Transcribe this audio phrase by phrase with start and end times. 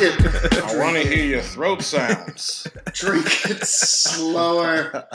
[0.00, 0.54] It.
[0.64, 2.66] I want to hear your throat sounds.
[2.92, 5.06] Drink it slower.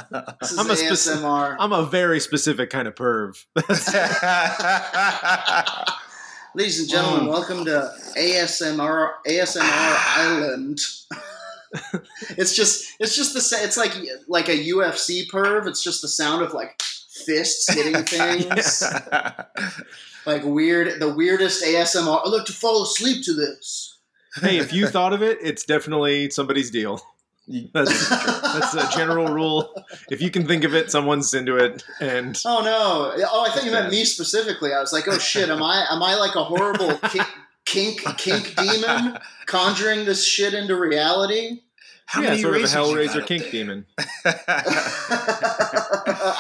[0.42, 1.56] This is I'm a speci- ASMR.
[1.60, 3.46] I'm a very specific kind of perv.
[6.56, 7.32] Ladies and gentlemen, Mm.
[7.32, 10.80] welcome to ASMR ASMR Island.
[12.38, 13.92] it's just it's just the sa- it's like
[14.28, 15.66] like a UFC perv.
[15.68, 16.80] It's just the sound of like
[17.26, 18.84] fists hitting things.
[20.28, 22.22] Like weird the weirdest ASMR.
[22.24, 23.98] I like to fall asleep to this.
[24.42, 27.02] Hey, if you thought of it, it's definitely somebody's deal.
[27.74, 29.76] That's that's a general rule.
[30.10, 31.84] If you can think of it, someone's into it.
[32.00, 33.12] And Oh no!
[33.30, 34.74] Oh, I thought you meant me specifically.
[34.74, 37.28] I was like, oh shit, am I am I like a horrible kink
[37.66, 41.60] kink, kink demon conjuring this shit into reality?
[42.06, 43.86] How yeah, sort of a Hellraiser kink demon.
[44.26, 44.36] I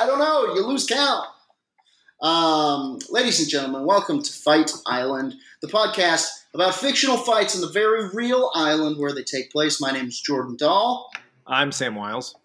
[0.05, 0.55] don't know.
[0.55, 1.27] You lose count.
[2.21, 7.69] Um, ladies and gentlemen, welcome to Fight Island, the podcast about fictional fights on the
[7.69, 9.81] very real island where they take place.
[9.81, 11.11] My name is Jordan Dahl.
[11.47, 12.35] I'm Sam Wiles.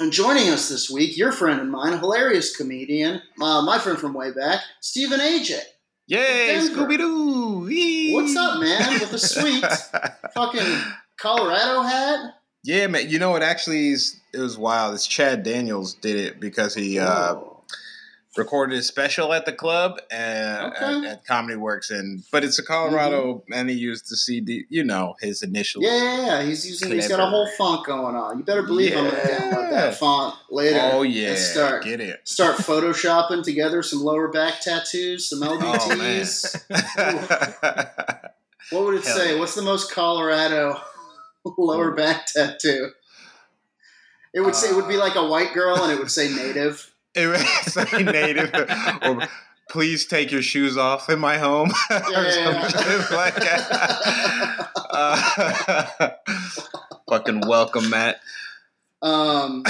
[0.00, 4.12] And joining us this week, your friend and mine, hilarious comedian, uh, my friend from
[4.12, 5.58] way back, Stephen AJ.
[6.06, 6.58] Yay.
[6.62, 8.12] Scooby Doo!
[8.14, 9.00] What's up, man?
[9.00, 9.64] With a sweet
[10.34, 10.82] fucking
[11.16, 12.20] Colorado hat?
[12.64, 13.08] yeah, man.
[13.08, 13.42] You know what?
[13.42, 14.94] Actually, is it was wild.
[14.94, 17.53] It's Chad Daniels did it because he uh, Oh.
[18.36, 20.84] Recorded his special at the club and Okay.
[20.84, 23.52] at, at Comedy Works, and but it's a Colorado, mm-hmm.
[23.52, 24.64] and he used the CD.
[24.68, 25.84] You know his initials.
[25.84, 26.42] Yeah, yeah, yeah.
[26.42, 26.92] He's using.
[26.92, 28.38] He's got a whole font going on.
[28.38, 30.80] You better believe I'm gonna download that font later.
[30.92, 32.20] Oh yeah, start get it.
[32.24, 35.56] start photoshopping together some lower back tattoos, some Oh.
[35.58, 36.64] LBTs.
[38.70, 39.34] what would it Hell say?
[39.34, 39.38] yeah.
[39.38, 40.80] What's the most Colorado
[41.58, 42.90] lower back tattoo?
[44.32, 46.90] It would say it would be like a white girl, and it would say native.
[47.16, 47.42] It was
[47.72, 48.50] say native
[49.02, 49.28] or
[49.70, 52.68] please take your shoes off in my home Yeah.
[53.12, 53.34] like.
[54.90, 56.10] Uh,
[57.08, 58.20] fucking welcome, Matt.
[59.02, 59.64] Um,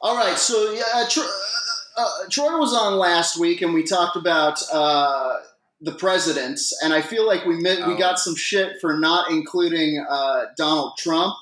[0.00, 4.16] all right, so yeah, Tro- uh, uh, Troy was on last week, and we talked
[4.16, 5.34] about uh,
[5.80, 7.96] the presidents, and I feel like we we Oh.
[7.98, 11.34] got some shit for not including uh, Donald Trump.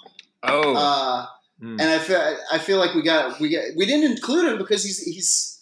[0.43, 1.27] oh,
[1.59, 1.81] Hmm.
[1.81, 4.85] and I feel I feel like we got we got we didn't include him because
[4.85, 5.53] he's he's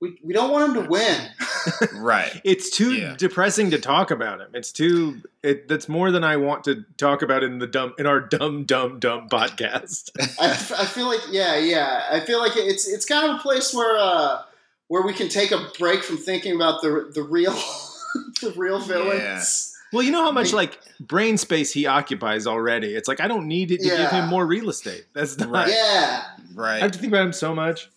[0.00, 1.28] we, we don't want him to win.
[1.96, 2.40] right.
[2.44, 3.14] It's too Yeah.
[3.16, 4.48] depressing to talk about him.
[4.54, 5.22] It's too.
[5.42, 8.64] It, that's more than I want to talk about in the dumb in our dumb
[8.64, 10.10] dumb dumb podcast.
[10.40, 13.38] I, f- I feel like yeah yeah I feel like it's it's kind of a
[13.40, 14.42] place where uh,
[14.86, 17.52] where we can take a break from thinking about the the real
[18.40, 19.67] the real villains.
[19.92, 22.94] Well, you know how much like brain space he occupies already.
[22.94, 25.06] It's like I don't need it to give him more real estate.
[25.14, 25.50] That's not.
[25.50, 25.68] Right.
[25.68, 26.76] Yeah, Right.
[26.76, 27.88] I have to think about him so much.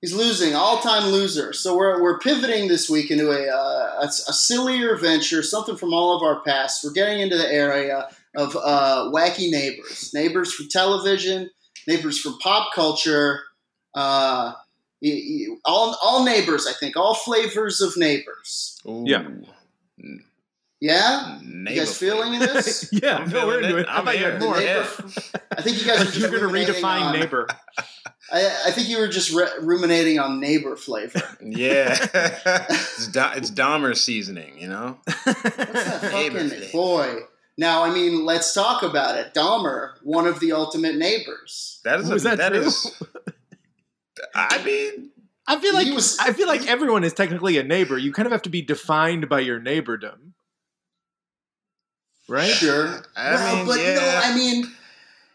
[0.00, 1.52] he's losing all time loser.
[1.52, 5.92] So we're we're pivoting this week into a, uh, a a sillier venture, something from
[5.92, 6.84] all of our past.
[6.84, 11.50] We're getting into the area of uh, wacky neighbors, neighbors from television,
[11.88, 13.40] neighbors from pop culture.
[13.92, 14.52] Uh,
[15.02, 18.78] y- y- all all neighbors, I think, all flavors of neighbors.
[18.86, 19.02] Ooh.
[19.04, 19.26] Yeah.
[20.80, 22.88] Yeah, Neighbor you guys feeling this?
[22.92, 23.80] yeah, I'm no, we're feeling into it.
[23.82, 23.88] it.
[23.88, 24.56] I I'm thought you had more.
[24.56, 25.10] Neighbor-
[25.58, 27.46] I think you guys are just You're going to redefine on- neighbor.
[28.32, 31.20] I, I think you were just re- ruminating on neighbor flavor.
[31.42, 31.96] Yeah.
[32.14, 34.98] it's, Do- it's Dahmer seasoning, you know?
[35.04, 36.66] What's that fucking flavor.
[36.72, 37.16] boy?
[37.58, 39.34] Now, I mean, let's talk about it.
[39.34, 41.80] Dahmer, one of the ultimate neighbors.
[41.84, 42.60] That is Was a, that that true?
[42.62, 43.02] is-
[44.34, 45.10] I mean,
[45.46, 47.98] I feel like was- I feel like everyone is technically a neighbor.
[47.98, 50.29] You kind of have to be defined by your neighbordom,
[52.30, 52.48] right?
[52.50, 53.02] Sure.
[53.16, 54.20] I well, mean, but no.
[54.24, 54.64] I mean,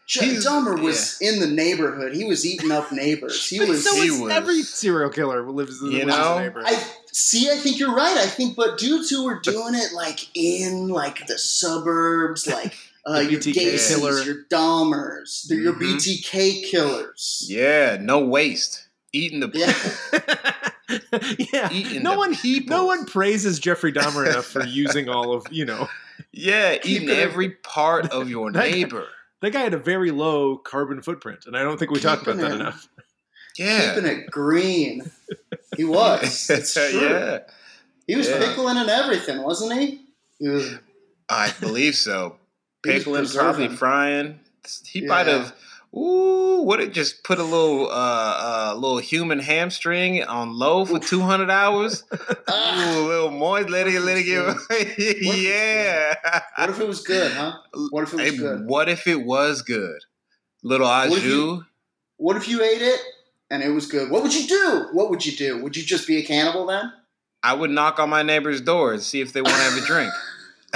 [0.06, 2.14] J- He's- Dahmer was in the neighborhood.
[2.14, 3.46] He was eating up neighbors.
[3.48, 3.84] He But was.
[3.84, 6.38] so he is was- every serial killer lives in the lives as a know?
[6.38, 6.62] neighbor.
[6.64, 6.82] I
[7.12, 7.50] see.
[7.50, 8.16] I think you're right.
[8.16, 12.74] I think, but dudes who were doing it like in like the suburbs, like
[13.08, 14.22] uh, your BTK Gacy's, killer.
[14.22, 15.74] your Dahmers, the, your.
[15.74, 17.44] BTK killers.
[17.48, 18.84] yeah, no waste.
[19.12, 19.72] Eating the Yeah.
[21.52, 21.68] yeah.
[21.72, 22.76] Eating no the one people.
[22.76, 25.88] no one praises Jeffrey Dahmer enough for using all of, you know.
[26.32, 29.06] Yeah, Keep eating every part of your That- neighbor.
[29.42, 32.36] That guy had a very low carbon footprint, and I don't think we talk about
[32.36, 32.88] Keeping that enough.
[33.58, 33.94] Yeah.
[33.94, 35.10] Keeping it green.
[35.76, 36.48] He was.
[36.50, 36.82] It's true.
[37.00, 37.38] yeah.
[38.06, 38.38] He was Yeah.
[38.38, 40.00] pickling and everything, wasn't he?
[40.48, 40.78] Ugh.
[41.28, 42.36] I believe so.
[42.82, 44.40] Pickling, probably frying.
[44.84, 45.52] He might have.
[45.96, 50.98] Ooh, would it just put a little, uh, uh, little human hamstring on low for
[50.98, 52.04] two hundred hours?
[52.48, 53.68] Ah, Ooh, a little moist.
[53.70, 54.56] Let it, let it get.
[55.20, 56.14] yeah.
[56.56, 57.54] what if it was good, huh?
[57.90, 58.66] What if it was Hey, good?
[58.66, 59.98] What if it was good?
[60.62, 61.64] Little What if au you-
[62.18, 63.00] What if you ate it
[63.50, 64.10] and it was good?
[64.10, 64.88] What would you do?
[64.92, 65.60] What would you do?
[65.62, 66.92] Would you just be a cannibal then?
[67.42, 69.84] I would knock on my neighbor's door and see if they want to have a
[69.86, 70.12] drink.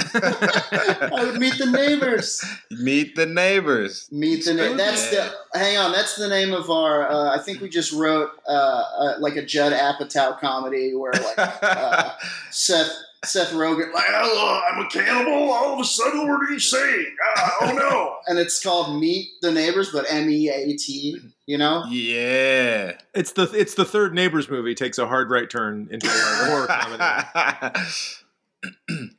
[0.13, 2.43] I would meet the neighbors.
[2.71, 4.07] Meet the neighbors.
[4.11, 4.77] Meet the neighbors.
[4.77, 5.29] That's Yeah.
[5.53, 5.59] the.
[5.59, 7.09] Hang on, that's the name of our.
[7.09, 11.37] Uh, I think we just wrote uh, uh, like a Judd Apatow comedy where like
[11.63, 12.11] uh,
[12.51, 12.91] Seth
[13.23, 15.51] Seth Rogen like, Hello, I'm a cannibal.
[15.51, 17.15] All of a sudden, what are you saying?
[17.37, 18.15] Ah, oh no.
[18.27, 21.19] and it's called Meet the Neighbors, but M E A T.
[21.45, 21.83] You know.
[21.89, 22.93] yeah.
[23.13, 26.67] It's the it's the third neighbors movie takes a hard right turn into a horror
[26.67, 27.79] comedy.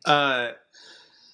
[0.04, 0.50] Uh,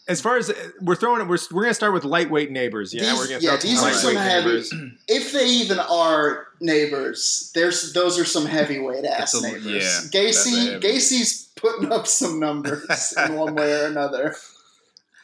[0.08, 0.50] as far as
[0.80, 2.92] we're throwing it, we're we're gonna start with lightweight neighbors.
[2.94, 4.64] Yeah, These- we're gonna yeah, these are some heavy-
[5.06, 9.64] If they even are neighbors, there's those are some heavyweight ass a- neighbors.
[9.66, 14.34] yeah, Gacy Gacy's putting up some numbers in one way or another.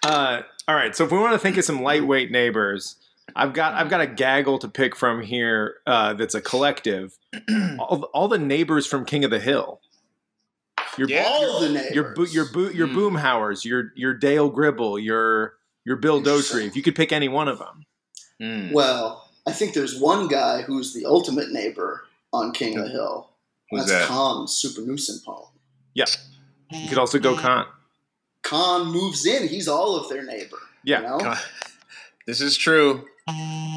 [0.03, 2.97] Uh, all right, so if we want to think of some lightweight neighbors,
[3.35, 5.77] I've got I've got a gaggle to pick from here.
[5.87, 7.17] Uh, that's a collective.
[7.79, 9.81] all, all the neighbors from King of the Hill.
[10.99, 11.25] Your Yeah.
[11.27, 11.95] All the neighbors.
[11.95, 12.95] your bo- your bo- your Mm.
[12.95, 15.55] Boomhauers, your your Dale Gribble, your
[15.85, 16.61] your Bill Interesting.
[16.61, 16.67] Dauterive.
[16.69, 17.85] If you could pick any one of them,
[18.41, 18.73] Mm.
[18.73, 23.31] Well, I think there's one guy who's the ultimate neighbor on King of the Hill.
[23.71, 24.09] Who's That's that?
[24.09, 25.49] Kahn Souphanousinphone.
[25.95, 26.07] Yeah.
[26.73, 27.67] You could also go Kahn.
[28.43, 30.59] Kahn moves in, he's all of their neighbor.
[30.85, 31.01] Yeah.
[31.19, 31.35] You know?
[32.27, 33.07] This is true.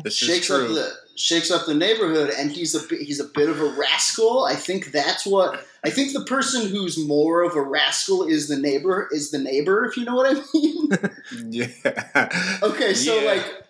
[0.04, 0.74] This is shakes up true.
[0.74, 4.46] the shakes up the neighborhood, and he's a he's a bit of a rascal.
[4.46, 6.14] I think that's what I think.
[6.14, 9.10] The person who's more of a rascal is the neighbor.
[9.12, 11.52] Is the neighbor, if you know what I mean?
[11.52, 12.58] yeah.
[12.64, 13.32] okay, so Yeah.
[13.32, 13.64] like,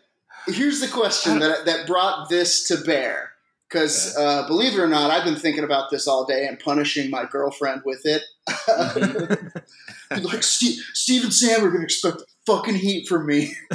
[0.48, 3.32] here's the question that that brought this to bear.
[3.70, 7.10] Because uh, believe it or not, I've been thinking about this all day and punishing
[7.12, 8.22] my girlfriend with it.
[10.24, 13.54] like Steve, Steve and Sam are gonna expect fucking heat from me.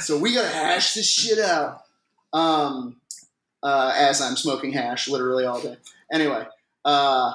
[0.00, 1.82] So we gotta hash this shit out.
[2.34, 2.96] Um,
[3.62, 5.76] uh, as I'm smoking hash literally all day.
[6.12, 6.46] Anyway,
[6.84, 7.32] uh,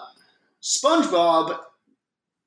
[0.61, 1.57] SpongeBob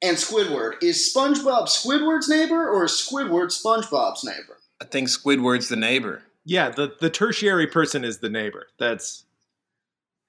[0.02, 0.82] and Squidward.
[0.82, 4.58] Is SpongeBob Squidward's neighbor or is Squidward SpongeBob's neighbor?
[4.80, 6.22] I think Squidward's the neighbor.
[6.44, 8.68] Yeah, the the tertiary person is the neighbor.
[8.78, 9.24] That's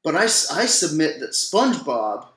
[0.04, 0.28] But I, I
[0.66, 2.28] submit that SpongeBob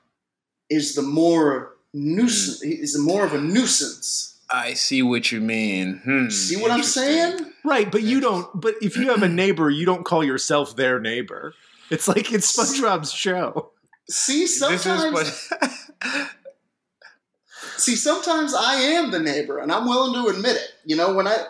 [0.68, 2.60] is the more nuisance.
[2.62, 4.35] He's the more of a nuisance.
[4.50, 6.00] I see what you mean.
[6.04, 7.52] Hmm, See what I'm saying?
[7.64, 8.48] right, but you don't.
[8.60, 11.54] But if you have a neighbor, you don't call yourself their neighbor.
[11.90, 13.70] It's like it's SpongeBob's show.
[14.08, 15.52] See, sometimes is.
[17.76, 20.68] See, sometimes I am the neighbor, and I'm willing to admit it.
[20.84, 21.46] You know, when I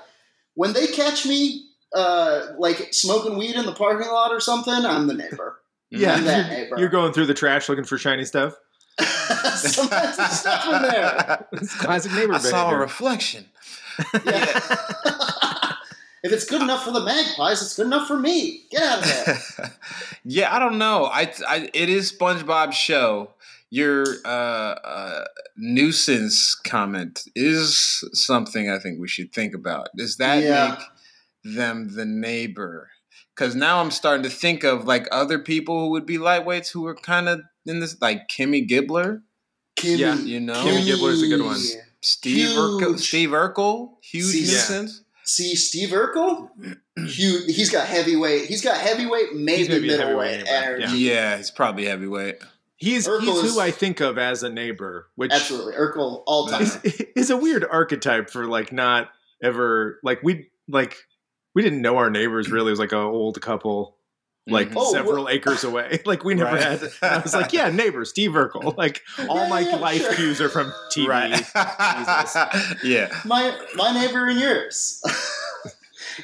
[0.54, 5.06] when they catch me uh, like smoking weed in the parking lot or something, I'm
[5.06, 5.60] the neighbor.
[5.90, 6.78] Yeah, I'm that neighbor.
[6.78, 8.54] you're going through the trash looking for shiny stuff.
[9.56, 11.46] sometimes there's stuff in there.
[11.52, 13.46] It's classic neighbor I saw a reflection.
[14.24, 14.60] Yeah.
[16.22, 18.64] if it's good enough for the magpies, it's good enough for me.
[18.70, 19.72] Get out of there.
[20.24, 21.06] yeah, I don't know.
[21.06, 23.32] I, I it is SpongeBob's show.
[23.70, 25.24] Your uh, uh,
[25.56, 29.88] nuisance comment is something I think we should think about.
[29.96, 30.76] Does that Yeah.
[31.44, 32.90] make them the neighbor?
[33.36, 36.86] Because now I'm starting to think of like other people who would be lightweights who
[36.86, 39.20] are kind of in this, like Kimmy Gibbler,
[39.76, 41.58] Kimmy, Yeah, you know, Kimmy Gibbler is a good one.
[42.00, 44.52] Steve Urkel, Steve Urkel, huge See, yeah.
[44.52, 45.02] nuisance.
[45.24, 46.48] See, Steve Urkel,
[46.96, 48.46] Huge, he's got heavyweight.
[48.46, 50.98] He's got heavyweight, maybe, maybe a middleweight heavyweight neighbor, energy.
[50.98, 52.36] Yeah, he's probably heavyweight.
[52.76, 56.46] He's Urkel he's is- who I think of as a neighbor, which Absolutely, Urkel all
[56.46, 56.62] time.
[56.62, 56.76] is,
[57.16, 59.08] is a weird archetype for like not
[59.42, 60.96] ever like we like
[61.56, 62.68] we didn't know our neighbors really.
[62.68, 63.96] It was like an old couple
[64.46, 64.74] like Mhm.
[64.76, 66.00] Oh, several acres away.
[66.06, 66.62] Like we never Right.
[66.80, 66.92] had.
[67.02, 68.76] I was like, yeah, neighbor Steve Urkel.
[68.84, 70.14] Like all Yeah, my yeah, life sure.
[70.14, 71.08] cues are from TV.
[71.08, 71.42] right.
[72.84, 73.08] yeah.
[73.24, 75.02] my my neighbor and yours.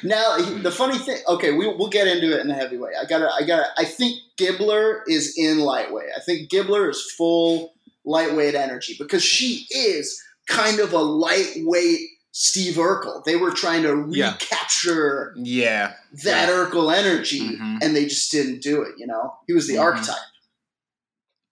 [0.03, 1.17] now the funny thing.
[1.27, 2.95] Okay, we we'll get into it in the heavyweight.
[3.01, 3.67] I gotta I gotta.
[3.77, 6.09] I think Gibbler is in lightweight.
[6.15, 7.73] I think Gibbler is full
[8.05, 11.99] lightweight energy because she is kind of a lightweight
[12.35, 13.23] Steve Urkel.
[13.23, 15.93] They were trying to recapture Yeah.
[16.23, 17.77] that Urkel energy, Mhm.
[17.83, 18.95] and they just didn't do it.
[18.97, 19.81] You know, he was the Mhm.
[19.83, 20.15] archetype.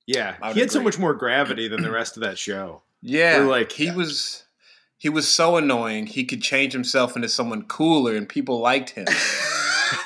[0.07, 2.81] Yeah, he had so much more gravity than the rest of that show.
[3.01, 3.38] Yeah.
[3.39, 4.43] We're like- he was
[4.97, 6.05] he was so annoying.
[6.05, 9.05] He could change himself into someone cooler and people liked him.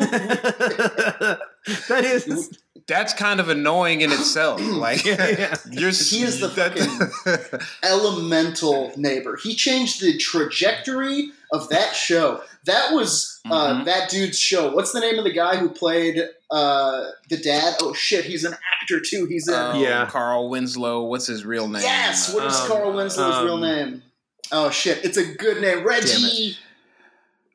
[1.90, 2.58] that is.
[2.88, 4.62] That's kind of annoying in itself.
[4.62, 5.56] Like Yeah, yeah.
[5.72, 9.40] you're He is the that- elemental neighbor.
[9.42, 12.42] He changed the trajectory of that show.
[12.66, 13.86] That was uh, Mhm.
[13.86, 14.72] that dude's show.
[14.72, 16.20] What's the name of the guy who played
[16.52, 17.76] uh, the dad?
[17.82, 19.26] Oh shit, he's an actor too.
[19.26, 19.56] He's in.
[19.56, 20.06] Oh, Yeah.
[20.08, 21.06] Carl Winslow.
[21.06, 21.82] What's his real name?
[21.82, 22.34] yes.
[22.34, 24.04] What is Um, Carl Winslow's real um, name?
[24.52, 25.84] Oh shit, it's a good name.
[25.84, 26.58] Reggie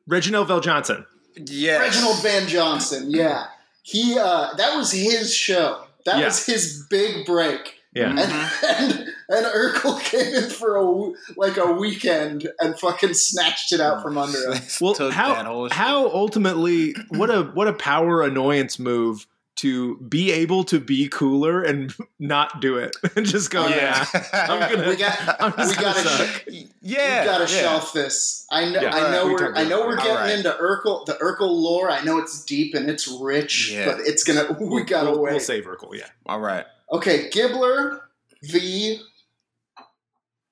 [0.07, 1.05] Reginald VelJohnson.
[1.35, 1.79] Yes.
[1.81, 3.11] Reginald Van Johnson.
[3.11, 3.45] Yeah,
[3.83, 4.17] he.
[4.17, 5.83] Uh, that was his show.
[6.05, 6.25] That Yeah.
[6.25, 7.75] was his big break.
[7.93, 8.09] Yeah.
[8.11, 13.73] And, and and Urkel came in for a w- like a weekend and fucking snatched
[13.73, 14.61] it out from under him.
[14.79, 19.27] Well, how how ultimately what a what a power annoyance move
[19.57, 24.05] to be able to be cooler and not do it and just go yeah.
[24.33, 27.61] I'm gonna- We got we got to yeah, we got to yeah.
[27.61, 28.47] shelf this.
[28.51, 28.95] I know Yeah.
[28.95, 30.31] I know Alright, we we're talked I know we're getting Alright.
[30.37, 31.91] into Urkel the Urkel lore.
[31.91, 33.85] I know it's deep and it's rich, Yeah.
[33.85, 35.31] but it's gonna we gotta we'll, wait.
[35.31, 36.07] We'll save Urkel, yeah.
[36.25, 36.65] All right.
[36.91, 37.99] Okay, Gibbler
[38.43, 38.99] v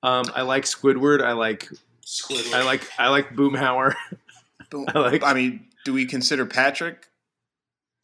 [0.02, 1.22] Um, I like Squidward.
[1.22, 1.68] I like
[2.04, 2.54] Squidward.
[2.54, 3.94] I like I like Boomhauer.
[4.72, 7.06] I like I mean, do we consider Patrick?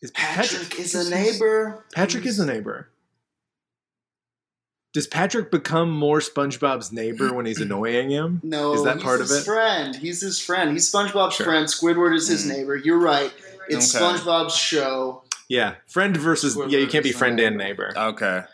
[0.02, 1.84] Is Patrick is a neighbor.
[1.94, 2.88] Patrick is a neighbor.
[4.92, 8.40] Does Patrick become more SpongeBob's neighbor when he's annoying him?
[8.42, 9.44] No, Is that part of his it?
[9.44, 9.94] friend.
[9.94, 10.70] He's his friend.
[10.72, 11.44] He's SpongeBob's Sure.
[11.46, 11.66] friend.
[11.66, 12.48] Squidward is his Mm.
[12.56, 12.76] neighbor.
[12.76, 13.32] You're right.
[13.68, 14.04] It's Okay.
[14.04, 15.22] SpongeBob's show.
[15.48, 16.78] Yeah, friend versus Squidward yeah.
[16.78, 17.88] You can't be versus friend and neighbor.
[17.88, 17.98] neighbor.
[18.08, 18.44] Okay.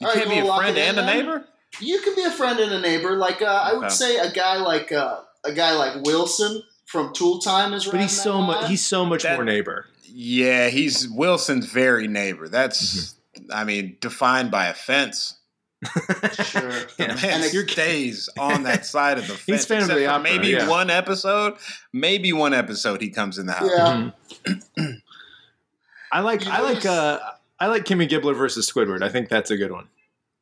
[0.00, 1.44] You All right, can't be we'll a friend it in and a neighbor.
[1.80, 3.16] You can be a friend and a neighbor.
[3.16, 3.94] Like uh, I would Okay.
[3.94, 7.86] say, a guy like uh, a guy like Wilson from Tool Time is.
[7.86, 8.68] But he's so much.
[8.68, 9.86] He's so much That- more neighbor.
[10.10, 12.48] Yeah, he's Wilson's very neighbor.
[12.48, 13.52] That's, Mm-hmm.
[13.52, 15.36] I mean, defined by a fence.
[15.84, 15.92] sure.
[15.92, 17.06] The Yeah.
[17.14, 19.44] man And it- stays on that side of the fence.
[19.46, 20.68] He's Phantom of the Opera, Maybe yeah.
[20.68, 21.54] one episode.
[21.92, 23.70] Maybe one episode he comes in the house.
[23.72, 24.10] Yeah.
[24.46, 24.90] Mm-hmm.
[26.12, 26.44] I like.
[26.44, 26.84] You I like.
[26.86, 27.20] Uh,
[27.60, 29.02] I like Kimmy Gibbler versus Squidward.
[29.02, 29.88] I think that's a good one.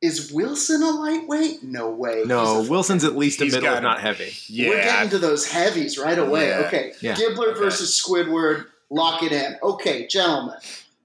[0.01, 1.63] Is Wilson a lightweight?
[1.63, 2.23] No way.
[2.25, 4.31] No, He's a- Wilson's at least a He's middle, got if not heavy.
[4.47, 4.69] Yeah.
[4.69, 6.49] We're getting to those heavies right away.
[6.49, 6.63] Yeah.
[6.67, 6.91] Okay.
[7.01, 7.15] Yeah.
[7.15, 7.59] Gibbler Okay.
[7.59, 8.65] versus Squidward.
[8.89, 9.57] Lock it in.
[9.63, 10.55] Okay, gentlemen.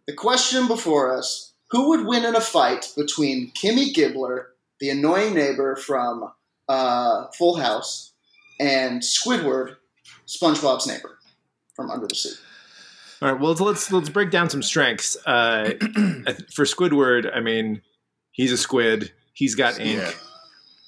[0.07, 4.47] The question before us: Who would win in a fight between Kimmy Gibbler,
[4.79, 6.31] the annoying neighbor from
[6.69, 8.13] uh, Full House,
[8.61, 9.77] and Squidward,
[10.27, 11.19] SpongeBob's neighbor
[11.75, 12.35] from Under the Sea?
[13.23, 13.41] All right.
[13.41, 15.17] Well, let's let's, let's break down some strengths.
[15.27, 15.71] Uh,
[16.53, 17.81] for Squidward, I mean,
[18.33, 19.13] he's a squid.
[19.33, 20.01] He's got ink.
[20.01, 20.11] Yeah.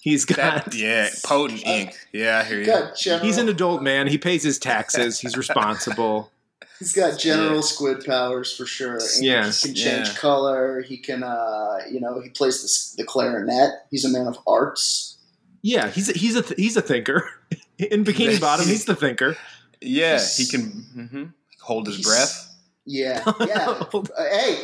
[0.00, 0.66] He's got.
[0.66, 1.94] That, yeah, potent ink.
[2.12, 2.66] Yeah, I hear you.
[2.66, 4.06] Got general, He's an adult man.
[4.06, 5.18] He pays his taxes.
[5.20, 6.30] He's responsible.
[6.78, 7.60] He's got general Yeah.
[7.62, 8.94] squid powers for sure.
[8.94, 10.14] And Yes, he can change yeah.
[10.14, 10.82] color.
[10.82, 13.70] He can, uh, you know, he plays the, the clarinet.
[13.90, 15.16] He's a man of arts.
[15.62, 17.30] Yeah, he's a, he's a th- he's a thinker.
[17.78, 19.36] In Bikini Bottom, he's the thinker.
[19.80, 20.62] Yeah, He's- he can
[20.94, 21.32] mhm,
[21.62, 22.54] hold his breath.
[22.84, 23.82] Yeah, yeah.
[23.94, 24.58] Uh, hey,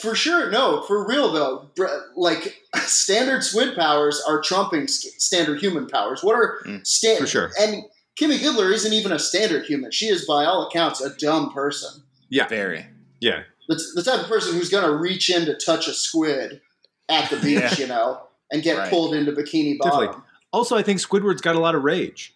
[0.00, 0.50] for sure.
[0.50, 1.70] No, for real though.
[2.16, 2.56] Like
[2.86, 6.22] standard squid powers are trumping standard human powers.
[6.22, 7.20] What are Mm, standard?
[7.22, 7.50] for sure.
[7.60, 7.84] And
[8.20, 9.90] Kimmy Gibbler isn't even a standard human.
[9.90, 12.02] She is, by all accounts, a dumb person.
[12.28, 12.86] Yeah, very.
[13.20, 16.60] Yeah, The, the type of person who's going to reach in to touch a squid
[17.08, 17.74] at the beach, Yeah.
[17.78, 18.20] you know,
[18.50, 18.90] and get Right.
[18.90, 20.00] pulled into Bikini Bottom.
[20.06, 20.22] Definitely.
[20.52, 22.34] Also, I think Squidward's got a lot of rage.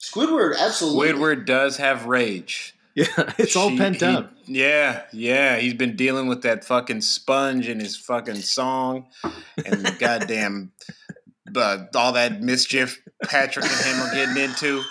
[0.00, 1.08] Squidward, absolutely.
[1.12, 2.74] Squidward does have rage.
[2.98, 4.32] Yeah, it's all She- pent he- up.
[4.46, 5.56] Yeah, yeah.
[5.58, 10.72] He's been dealing with that fucking sponge in his fucking song and the goddamn
[11.56, 14.82] uh, all that mischief Patrick and him are getting into.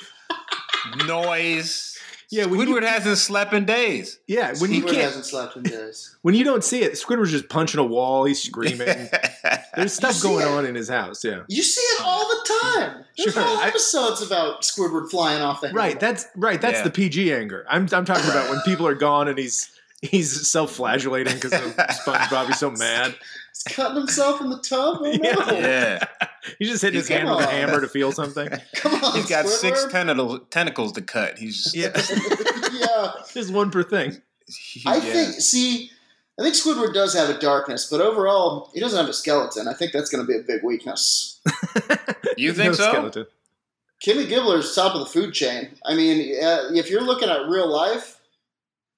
[1.06, 1.97] Noise.
[2.29, 4.19] Yeah, when you- Squidward hasn't slept in days.
[4.27, 6.15] Yeah, when you Squidward can't, hasn't slept in days.
[6.24, 8.25] when you don't see it, Squidward's just punching a wall.
[8.25, 9.10] He's screaming.
[9.75, 10.50] There's stuff going it.
[10.50, 11.24] on in his house.
[11.24, 13.05] Yeah, You see it all the time.
[13.17, 15.91] There's Sure, whole I- episodes about Squidward flying off the right.
[15.93, 16.00] handle.
[16.01, 16.60] That's right.
[16.60, 16.84] That's Yeah.
[16.84, 17.65] the PG anger.
[17.69, 19.69] I'm I'm talking about when people are gone and he's
[20.01, 22.48] he's self-flagellating because of SpongeBob.
[22.48, 23.15] He's so mad.
[23.66, 24.98] He's cutting himself in the tub.
[25.02, 25.12] Oh, no.
[25.12, 25.52] Yeah.
[25.52, 26.06] yeah.
[26.60, 27.54] He's just hitting his Come hand with a on.
[27.54, 28.50] hammer to feel something.
[28.76, 29.92] Come on, He's got six Squidward.
[29.92, 31.38] tentacles tentacles to cut.
[31.38, 31.92] He's just, Yeah,
[32.74, 34.22] yeah, just one per thing.
[34.86, 35.02] I yeah.
[35.02, 35.34] think.
[35.42, 35.92] See,
[36.40, 39.68] I think Squidward does have a darkness, but overall, he doesn't have a skeleton.
[39.68, 41.40] I think that's going to be a big weakness.
[42.38, 42.92] You think No so?
[42.92, 43.26] skeleton.
[44.06, 45.70] Kimmy Gibbler's top of the food chain.
[45.84, 48.20] I mean, uh, if you're looking at real life,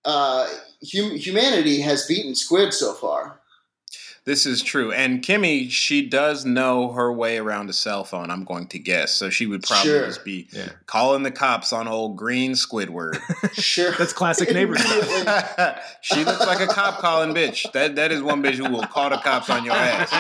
[0.04, 0.46] uh,
[0.94, 3.39] hum- humanity has beaten squid so far.
[4.30, 4.92] This is true.
[4.92, 9.16] And Kimmy, she does know her way around a cell phone, I'm going to guess.
[9.16, 10.06] So she would probably Sure.
[10.06, 10.70] just be Yeah.
[10.86, 13.20] calling the cops on old green Squidward.
[13.54, 15.04] Sure, That's classic neighbor stuff.
[15.04, 15.74] Immediately.
[16.02, 17.72] she looks like a cop calling bitch.
[17.72, 20.12] That that is one bitch who will call the cops on your ass.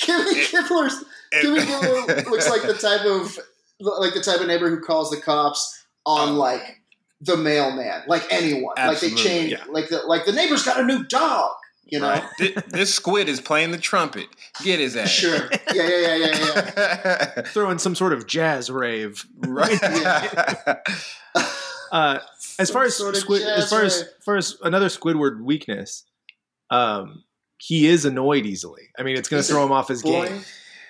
[0.00, 1.02] Kimmy Gibbler's
[1.34, 3.36] Kimmy Gibbler looks like the type of
[3.80, 6.82] like the type of neighbor who calls the cops on um, like
[7.20, 8.74] the mailman, like anyone.
[8.76, 9.64] like they change, yeah.
[9.68, 11.50] like the like the neighbor's got a new dog.
[11.86, 12.24] You know, Right.
[12.38, 14.26] Thi- this squid is playing the trumpet.
[14.62, 15.10] Get his ass.
[15.10, 16.72] sure, yeah, yeah, yeah, yeah,
[17.36, 17.42] yeah.
[17.46, 19.24] Throw in some sort of jazz rave.
[19.38, 19.78] right.
[21.92, 22.18] Uh,
[22.58, 24.08] as Some far as squid, as jazz far as rave.
[24.24, 26.02] far as another Squidward weakness,
[26.70, 27.22] um,
[27.58, 28.88] he is annoyed easily.
[28.98, 30.40] I mean, it's going to throw him off his Boy, game.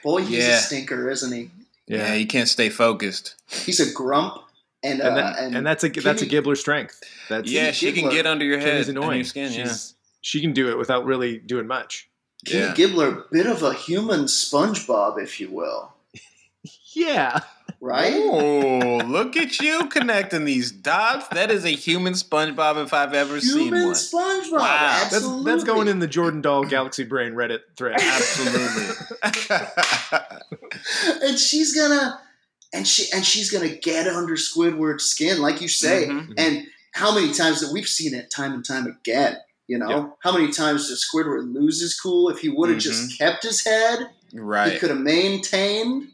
[0.02, 0.56] boy, he's Yeah.
[0.56, 1.50] a stinker, isn't he?
[1.86, 3.34] yeah, you can't stay focused.
[3.50, 4.44] He's a grump,
[4.82, 7.02] and uh, and, that, and, and, that's a that's a Gibbler strength.
[7.28, 9.18] That's Yeah, she can get under your head Kimmy's and annoying.
[9.18, 9.52] your skin.
[9.52, 9.64] Yeah.
[9.64, 9.94] She's,
[10.25, 12.09] she can do it without really doing much.
[12.47, 12.75] King yeah.
[12.75, 15.93] Gibbler, bit of a human SpongeBob, if you will,
[16.95, 17.40] Yeah,
[17.81, 18.14] right?
[18.14, 21.28] Oh, look at you connecting these dots.
[21.28, 23.95] That is a human SpongeBob if I've ever seen Human one.
[23.95, 24.61] SpongeBob, Wow.
[24.61, 25.52] That's- that's absolutely.
[25.52, 28.00] that's going in the Jordan Dahl Galaxy Brain Reddit thread.
[28.00, 28.95] Absolutely.
[31.28, 32.19] and she's gonna,
[32.73, 36.07] and she and she's gonna get under Squidward's skin, like you say.
[36.09, 36.33] Mhm.
[36.38, 39.37] And how many times that we've seen it time and time again.
[39.66, 40.06] You know, Yeah.
[40.21, 42.28] how many times does Squidward lose his cool?
[42.28, 43.25] If he would have just mm-hmm.
[43.25, 44.73] kept his head, right.
[44.73, 46.11] he could have maintained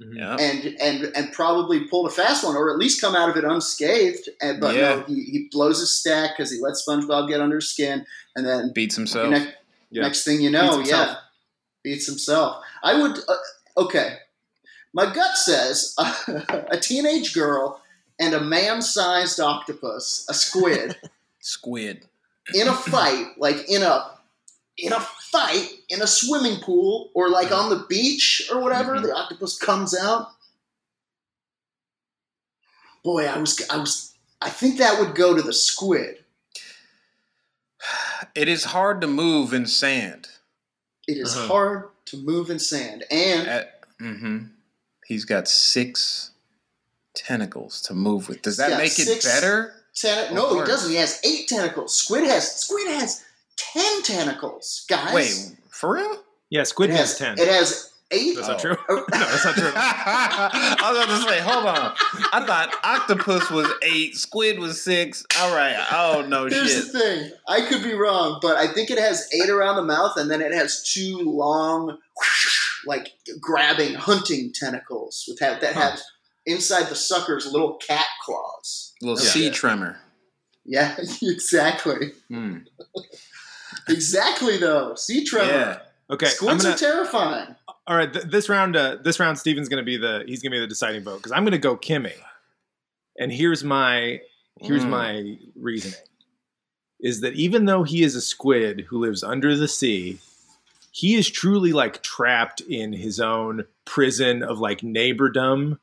[0.00, 0.16] mm-hmm.
[0.16, 0.36] Yeah.
[0.40, 3.44] and and and probably pulled a fast one, or at least come out of it
[3.44, 4.28] unscathed.
[4.40, 4.80] And but Yeah.
[4.96, 8.46] no, he, he blows his stack because he lets SpongeBob get under his skin, and
[8.46, 9.30] then Beats himself.
[9.30, 9.52] next,
[9.90, 10.02] Yeah.
[10.02, 11.16] next thing you know, Beats yeah,
[11.82, 12.64] beats himself.
[12.82, 14.16] I would uh, okay.
[14.94, 17.82] My gut says a teenage girl
[18.18, 20.96] and a man-sized octopus, a squid,
[21.40, 22.06] Squid.
[22.54, 24.10] In a fight, like in a
[24.76, 29.02] in a fight in a swimming pool or like on the beach or whatever, Mhm.
[29.02, 30.28] the octopus comes out.
[33.04, 36.24] Boy, I was I was I think that would go to the squid.
[38.34, 40.28] It is hard to move in sand.
[41.06, 41.46] It is Uh-huh.
[41.48, 44.38] hard to move in sand, and hmm
[45.06, 46.32] He's got six
[47.14, 48.42] tentacles to move with.
[48.42, 49.77] Does that Yeah, make it better?
[50.00, 50.90] Ten- Or no, he doesn't.
[50.90, 51.94] He has eight tentacles.
[51.94, 53.24] Squid has squid has
[53.56, 55.14] ten tentacles, guys.
[55.14, 56.22] Wait, for real?
[56.50, 57.38] Yeah, Squid it has ten.
[57.38, 58.36] It has eight.
[58.36, 58.74] That's not Oh.
[58.74, 58.76] true.
[58.88, 58.94] Oh.
[59.12, 59.70] no, that's not true.
[59.74, 61.94] I was about to say, hold on.
[62.32, 65.24] I thought octopus was eight, squid was six.
[65.38, 65.76] All right.
[65.92, 66.92] Oh no Here's shit.
[66.92, 67.30] the thing.
[67.48, 70.40] I could be wrong, but I think it has eight around the mouth, and then
[70.40, 71.98] it has two long,
[72.86, 76.00] like grabbing hunting tentacles with that that have
[76.46, 78.47] inside the suckers little cat claws.
[79.02, 79.30] Little Yeah.
[79.30, 79.98] sea tremor.
[80.64, 82.12] Yeah, exactly.
[82.28, 82.58] Hmm.
[83.88, 84.94] Exactly though.
[84.94, 85.50] Sea tremor.
[85.50, 85.78] Yeah.
[86.10, 87.54] Okay, I'm Squids gonna, are terrifying.
[87.86, 88.10] all right.
[88.12, 90.60] Th- this round, uh, this round, Steven's going to be the he's going to be
[90.60, 92.14] the deciding vote because I'm going to go Kimmy,
[93.18, 94.20] and here's my
[94.60, 94.88] here's Mm.
[94.90, 95.98] my reasoning:
[97.00, 100.18] is that even though he is a squid who lives under the sea,
[100.92, 105.78] he is truly like trapped in his own prison of like neighbordom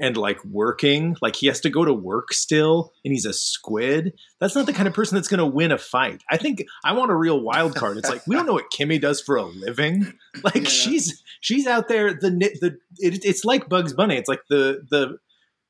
[0.00, 1.16] and like working.
[1.22, 4.14] Like he has to go to work still, and he's a squid.
[4.40, 6.22] That's not the kind of person that's going to win a fight.
[6.30, 7.96] I think I want a real wild card.
[7.98, 10.12] It's like we don't know what Kimmy does for a living.
[10.42, 10.68] Like Yeah.
[10.68, 12.12] she's she's out there.
[12.12, 12.30] The
[12.60, 14.16] the it, it's like Bugs Bunny.
[14.16, 15.18] It's like the the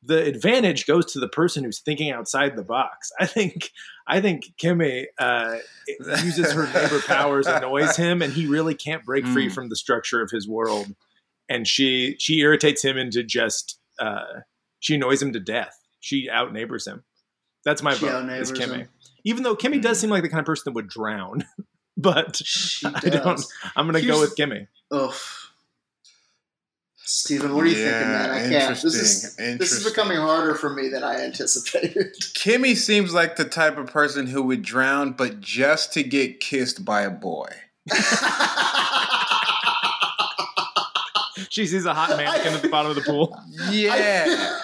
[0.07, 3.11] the advantage goes to the person who's thinking outside the box.
[3.21, 3.71] I think
[4.07, 5.57] I think Kimmy uh,
[6.23, 9.53] uses her neighbor powers, annoys him, and he really can't break free Mm.
[9.55, 10.95] from the structure of his world.
[11.49, 14.25] And she she irritates him into just uh,
[14.81, 15.77] she annoys him to death.
[16.01, 17.03] She out neighbors him.
[17.65, 18.29] That's my She vote.
[18.31, 18.77] Is Kimmy.
[18.81, 18.89] him.
[19.25, 20.01] Even though Kimmy does Mm.
[20.03, 21.45] seem like the kind of person that would drown,
[21.97, 22.41] but
[22.85, 23.43] I don't-
[23.77, 24.67] I'm gonna go with Kimmy.
[24.95, 25.41] Oof.
[27.07, 28.31] Stephen, what are you thinking, man?
[28.31, 28.81] I Yeah, can't.
[28.83, 32.15] This is this is becoming harder for me than I anticipated.
[32.39, 36.83] Kimmy seems like the type of person who would drown, but just to get kissed
[36.85, 37.49] by a boy.
[41.55, 43.41] She sees a hot mannequin at the bottom of the pool.
[43.71, 44.59] Yeah.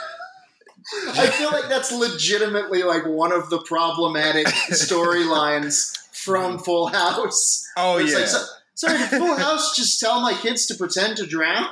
[1.15, 7.65] I feel like that's legitimately like one of the problematic storylines from Full House.
[7.77, 8.19] Oh it's yeah.
[8.19, 11.69] like, so, sorry, did Full House just tell my kids to pretend to drown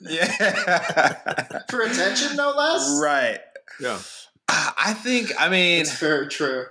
[0.00, 1.62] yeah.
[1.70, 2.98] for attention, no less?
[3.00, 3.38] right.
[3.78, 4.00] Yeah.
[4.48, 5.30] I think.
[5.38, 6.66] I mean, It's very true.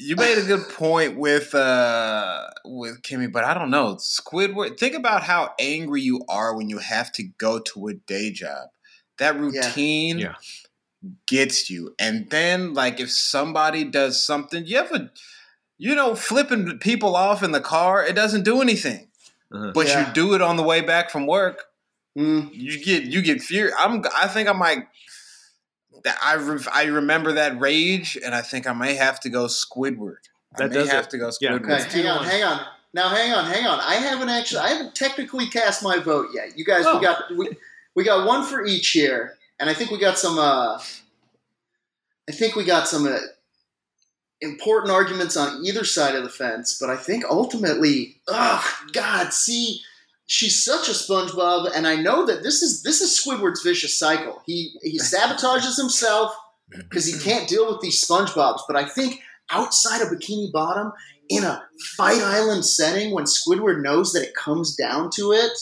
[0.00, 3.96] You made a good point with uh with Kimmy, but I don't know.
[3.96, 4.78] Squidward.
[4.78, 8.68] Think about how angry you are when you have to go to a day job.
[9.18, 10.34] That routine Yeah.
[11.26, 15.10] gets you, and then like if somebody does something, you ever,
[15.78, 19.08] you know, flipping people off in the car, it doesn't do anything.
[19.52, 19.72] Uh-huh.
[19.74, 20.08] But Yeah.
[20.08, 21.64] you do it on the way back from work.
[22.18, 23.72] Mm, You get you get fear.
[23.78, 24.04] I'm.
[24.16, 24.84] I think I might.
[26.04, 29.46] That I re- I remember that rage, and I think I may have to go
[29.46, 30.16] Squidward.
[30.54, 31.10] I That may does have it.
[31.10, 31.50] to go Yeah.
[31.52, 31.70] Squidward.
[31.86, 32.66] okay, hang on, hang on.
[32.92, 33.78] Now, hang on, hang on.
[33.80, 36.58] I haven't actually, I haven't technically cast my vote yet.
[36.58, 36.98] You guys, Oh.
[36.98, 37.48] we got we,
[37.94, 40.38] we got one for each here, and I think we got some.
[40.38, 40.80] uh
[42.28, 43.18] I think we got some uh,
[44.40, 49.80] important arguments on either side of the fence, but I think ultimately, ugh, God, see,
[50.30, 54.40] she's such a SpongeBob, and I know that this is this is Squidward's vicious cycle.
[54.46, 56.32] He he sabotages himself
[56.70, 58.60] because he can't deal with these SpongeBobs.
[58.66, 60.92] But I think outside of Bikini Bottom,
[61.28, 61.62] in a
[61.96, 65.52] Fight Island setting, when Squidward knows that it comes down to it,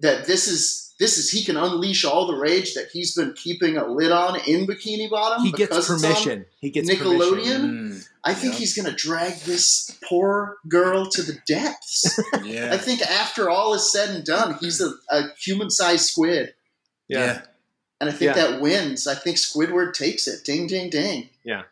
[0.00, 3.76] that this is this is he can unleash all the rage that he's been keeping
[3.76, 5.44] a lid on in Bikini Bottom.
[5.44, 6.46] He gets permission.
[6.60, 7.30] He gets Nickelodeon.
[7.30, 7.90] permission.
[7.90, 8.60] Mm, I think Yep.
[8.60, 12.18] he's going to drag this poor girl to the depths.
[12.34, 16.54] I think after all is said and done, he's a, a human-sized squid,
[17.08, 17.42] Yeah.
[18.00, 18.50] and I think Yeah.
[18.50, 19.06] that wins.
[19.06, 20.44] I think Squidward takes it.
[20.44, 21.30] Ding, ding, ding.
[21.44, 21.62] Yeah,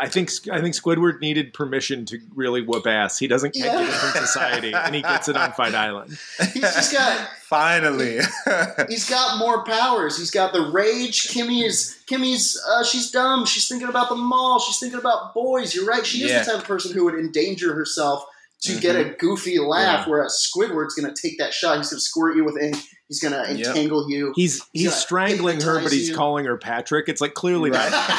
[0.00, 3.18] I think I think Squidward needed permission to really whoop ass.
[3.18, 6.18] He doesn't get it from society, and he gets it on Fight Island.
[6.54, 8.20] He's just got Finally.
[8.88, 10.18] he's got more powers.
[10.18, 11.28] He's got the rage.
[11.28, 12.60] Kimmy is Kimmy's.
[12.68, 13.44] Uh, she's dumb.
[13.44, 14.58] She's thinking about the mall.
[14.60, 15.74] She's thinking about boys.
[15.74, 16.04] You're right.
[16.06, 16.40] She is Yeah.
[16.40, 18.24] the type of person who would endanger herself
[18.62, 20.08] to get a goofy laugh.
[20.08, 21.76] Whereas Squidward's going to take that shot.
[21.76, 22.78] He's going to squirt you with ink.
[23.08, 23.66] He's going to Yep.
[23.68, 24.32] entangle you.
[24.34, 26.16] He's he's Yeah, strangling her, but he's you.
[26.16, 27.08] calling her Patrick.
[27.08, 27.90] It's like clearly Right.
[27.90, 28.10] Not.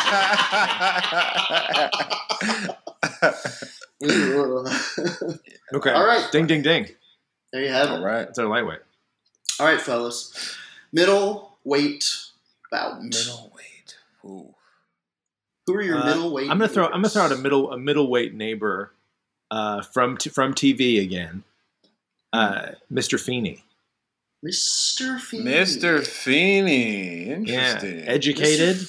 [5.74, 5.92] Okay.
[5.92, 6.26] All right.
[6.32, 6.88] Ding ding ding.
[7.52, 8.00] there you have All it.
[8.00, 8.26] All right.
[8.26, 8.80] That's our lightweight.
[9.60, 10.56] All right, fellas.
[10.94, 12.10] Middle weight
[12.72, 13.04] bout.
[13.04, 13.96] Middleweight.
[14.24, 14.54] Ooh.
[15.66, 16.50] Who are your Uh, middleweight?
[16.50, 18.94] I'm gonna throw I'm gonna throw out a middle a middleweight neighbor
[19.52, 21.44] uh, from t- from TV again.
[22.32, 23.20] Uh, Mr.
[23.20, 23.64] Feeney.
[24.46, 25.20] Mr.
[25.20, 25.46] Feeney.
[25.52, 26.06] Mr.
[26.06, 27.26] Feeney.
[27.28, 27.34] Yeah,
[27.76, 28.08] Interesting.
[28.08, 28.88] educated,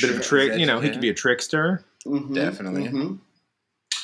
[0.00, 0.58] bit of a trick.
[0.58, 2.84] You know, he could be a trickster, Mhm, Definitely.
[2.88, 3.18] mhm.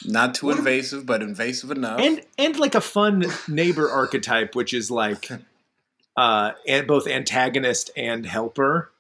[0.05, 2.01] Not too What- invasive, but invasive enough.
[2.01, 5.29] and and like a fun neighbor archetype, which is like
[6.17, 8.91] uh, and both antagonist and helper.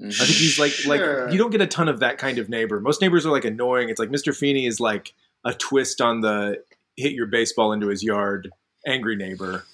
[0.00, 1.24] I think he's like Sure.
[1.24, 2.80] like you don't get a ton of that kind of neighbor.
[2.80, 3.88] Most neighbors are like annoying.
[3.88, 4.34] It's like Mr.
[4.36, 5.12] Feeney is like
[5.44, 6.62] a twist on the
[6.96, 8.50] hit your baseball into his yard
[8.86, 9.64] angry neighbor.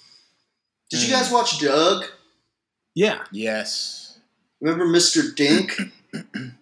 [0.89, 2.05] Did you guys watch Doug?
[2.95, 4.17] Yeah, yes.
[4.61, 5.33] Remember Mr.
[5.35, 5.71] Dink?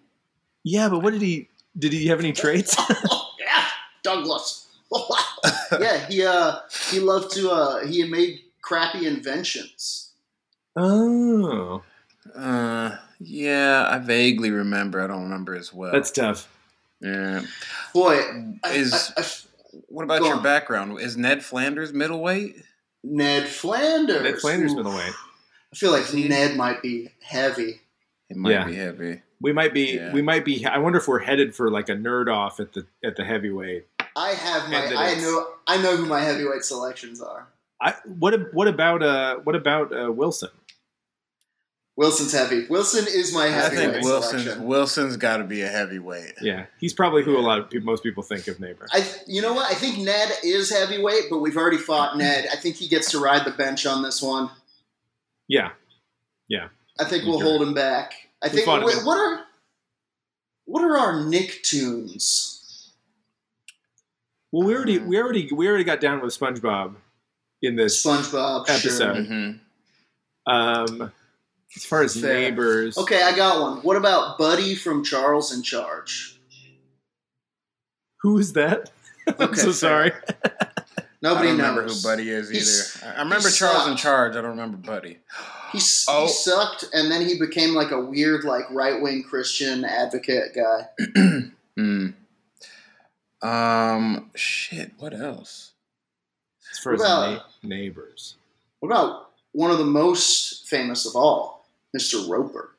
[0.64, 1.48] yeah, but what did he?
[1.78, 2.76] Did he have any traits?
[3.40, 3.64] yeah,
[4.02, 4.66] Douglas.
[5.80, 6.56] yeah, he uh
[6.90, 10.10] he loved to uh he made crappy inventions.
[10.76, 11.82] oh,
[12.36, 15.00] Uh, yeah, I vaguely remember.
[15.02, 15.92] I don't remember as well.
[15.92, 16.48] that's tough.
[17.00, 17.42] yeah.
[17.94, 18.20] Boy,
[18.64, 19.24] I, Is- I, I,
[19.88, 20.42] What about Go your on.
[20.42, 21.00] background?
[21.00, 22.56] Is Ned Flanders middleweight?
[23.04, 24.22] Ned Flanders.
[24.22, 25.12] Ned Flanders Ooh, middleweight.
[25.72, 27.80] I feel like Ned might be heavy.
[28.28, 28.64] It might Yeah.
[28.64, 29.22] be heavy.
[29.40, 29.94] We might be.
[29.96, 30.12] Yeah.
[30.12, 30.64] We might be.
[30.66, 33.86] I wonder if we're headed for like a nerd off at the at the heavyweight.
[34.16, 37.46] I have my And I know I know who my heavyweight selections are.
[37.80, 40.50] I what what about uh what about uh, Wilson?
[41.98, 42.64] Wilson's heavy.
[42.68, 43.88] Wilson is my heavyweight.
[43.88, 44.66] I think Wilson's selection.
[44.68, 46.34] Wilson's got to be a heavyweight.
[46.40, 48.86] Yeah, he's probably who a lot of people, most people think of neighbor.
[48.92, 49.68] I, you know what?
[49.68, 52.46] I think Ned is heavyweight, but we've already fought Ned.
[52.52, 54.48] I think he gets to ride the bench on this one.
[55.48, 55.70] Yeah,
[56.48, 56.68] yeah.
[57.00, 57.44] I think we'll Okay.
[57.44, 58.14] hold him back.
[58.42, 58.66] I We think.
[58.66, 59.44] fought him What, are
[60.66, 62.90] what are our Nicktoons?
[64.52, 66.94] Well, we already we already we already got down with SpongeBob
[67.60, 68.00] in this.
[68.04, 69.14] SpongeBob Episode.
[69.16, 69.24] Sure.
[69.24, 69.50] hmm
[70.46, 71.12] Um,
[71.76, 72.34] as far as Fair.
[72.34, 73.78] neighbors, Okay, I got one.
[73.82, 76.34] What about Buddy from Charles in Charge?
[78.22, 78.90] who is that?
[79.28, 79.72] I'm Okay, so fair.
[79.72, 80.12] sorry.
[80.44, 80.72] I
[81.22, 82.02] Nobody don't remember knows.
[82.02, 83.12] who Buddy is He's- either.
[83.12, 84.02] I I remember he Charles in sucked.
[84.02, 84.32] charge.
[84.32, 85.18] I don't remember Buddy.
[85.72, 86.22] He, s- Oh.
[86.22, 90.88] he sucked, and then he became like a weird, like right wing Christian advocate guy.
[91.76, 92.08] Hmm.
[93.42, 94.30] Um.
[94.34, 94.92] Shit.
[94.98, 95.72] What else?
[96.72, 97.30] As far as What about-
[97.62, 98.34] na- neighbors,
[98.80, 101.57] What about one of the most famous of all,
[101.96, 102.28] Mr.
[102.28, 102.74] Roper?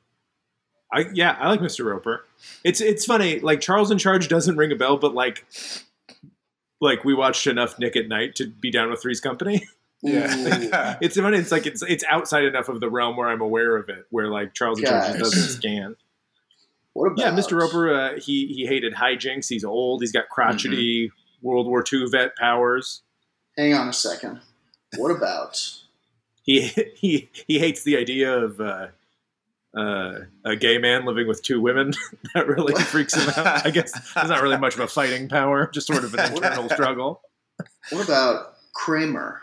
[0.92, 1.86] I yeah, I like Mr.
[1.86, 2.26] Roper.
[2.64, 3.40] It's it's funny.
[3.40, 5.46] Like Charles in Charge doesn't ring a bell, but like
[6.82, 9.68] like we watched enough Nick at Night to be down with Three's Company.
[10.02, 10.98] Yeah.
[11.02, 11.38] It's funny.
[11.38, 14.08] It's like it's it's outside enough of the realm where I'm aware of it.
[14.10, 15.96] Where like Charles in Charge just doesn't scan.
[16.94, 17.60] What about Yeah, Mr.
[17.60, 17.94] Roper.
[17.94, 19.48] Uh, he he hated hijinks.
[19.48, 20.02] He's old.
[20.02, 23.02] He's got crotchety World War II vet powers.
[23.58, 24.40] Hang on a second.
[24.98, 25.62] What about
[26.44, 26.62] He
[26.96, 28.88] he he hates the idea of uh,
[29.78, 31.94] uh, a gay man living with two women.
[32.34, 33.66] that really freaks him out.
[33.66, 36.70] I guess there's not really much of a fighting power, just sort of an internal
[36.70, 37.22] struggle.
[37.92, 39.42] what about Kramer?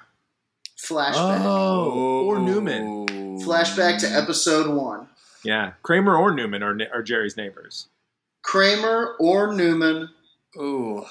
[0.78, 1.40] Flashback.
[1.44, 3.06] Oh, or Newman.
[3.40, 5.08] Flashback to episode one.
[5.44, 7.88] Yeah, Kramer or Newman are are Jerry's neighbors.
[8.42, 10.10] Kramer or Newman.
[10.56, 11.04] Ooh.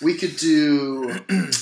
[0.00, 1.14] We could do.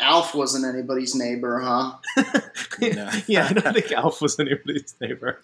[0.00, 1.92] Alf wasn't anybody's neighbor, huh?
[2.80, 3.10] No.
[3.26, 5.40] yeah, I don't think Alf was anybody's neighbor.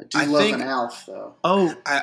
[0.00, 1.34] I do I love think- an Alf though.
[1.44, 2.02] Oh, I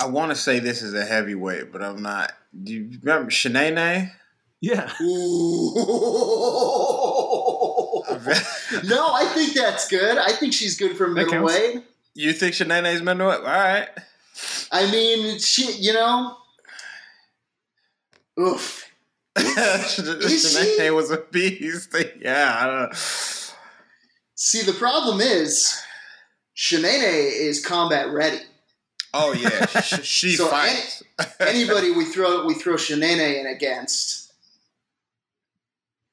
[0.00, 2.32] I want to say this is a heavyweight, but I'm not.
[2.62, 4.10] Do you remember Shanae?
[4.60, 4.92] yeah.
[8.84, 10.18] No, I think that's good.
[10.18, 11.84] I think she's good for middleweight.
[12.14, 13.38] You think Shanae's middleweight?
[13.40, 13.88] All right.
[14.72, 16.36] I mean, she, you know,
[18.38, 18.90] oof.
[19.36, 21.94] Shanae was a beast.
[22.20, 22.98] Yeah, I don't know.
[24.36, 25.80] See, the problem is,
[26.56, 28.40] Shanae is combat ready.
[29.12, 31.02] Oh yeah, she, she So fights.
[31.40, 34.32] Anybody we throw we throw Shanae in against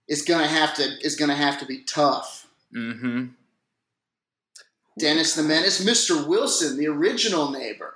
[0.08, 2.48] is gonna have to is gonna have to be tough.
[2.76, 3.28] mm-hmm.
[5.00, 6.28] Dennis the Menace, Mr.
[6.28, 7.96] Wilson, the original neighbor.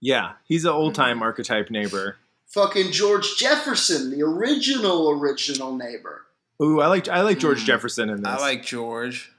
[0.00, 2.16] Yeah, he's an old time archetype neighbor.
[2.54, 6.24] Fucking George Jefferson, the original original neighbor.
[6.62, 7.66] Ooh, I like I like George Mm.
[7.66, 8.26] Jefferson in this.
[8.26, 9.30] I like George.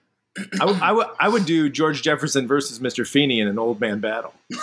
[0.62, 3.06] I would- I would do George Jefferson versus Mr.
[3.06, 4.34] Feeney in an old man battle.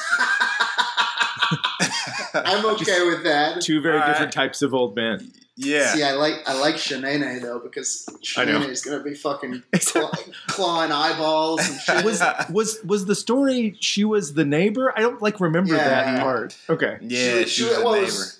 [2.35, 3.61] I'm okay with that.
[3.62, 4.44] Two very All different right.
[4.46, 5.30] types of old men.
[5.59, 5.94] Yeah.
[5.94, 8.06] See, I like I like Shanae though because
[8.37, 8.61] I know.
[8.61, 10.11] Shanae is gonna be fucking claw,
[10.48, 12.04] clawing eyeballs and shit.
[12.04, 14.92] Was was was the story she was the neighbor?
[14.96, 16.56] I don't like remember that part.
[16.68, 16.98] Okay.
[17.00, 18.06] yeah, she, was a well, it neighbor.
[18.12, 18.36] was-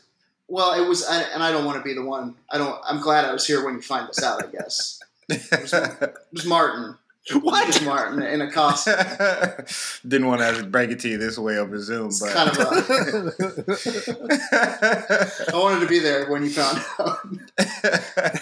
[0.49, 2.35] well, it was, I, and I don't want to be the one.
[2.51, 2.79] I don't.
[2.85, 4.45] I'm glad I was here when you find this out.
[4.45, 6.97] I guess it was Martin.
[7.29, 7.67] It What?
[7.67, 8.95] was Martin in a costume.
[10.09, 12.57] Didn't want to break it to you this way over Zoom, It's but kind of
[14.53, 17.19] I wanted to be there when you found out.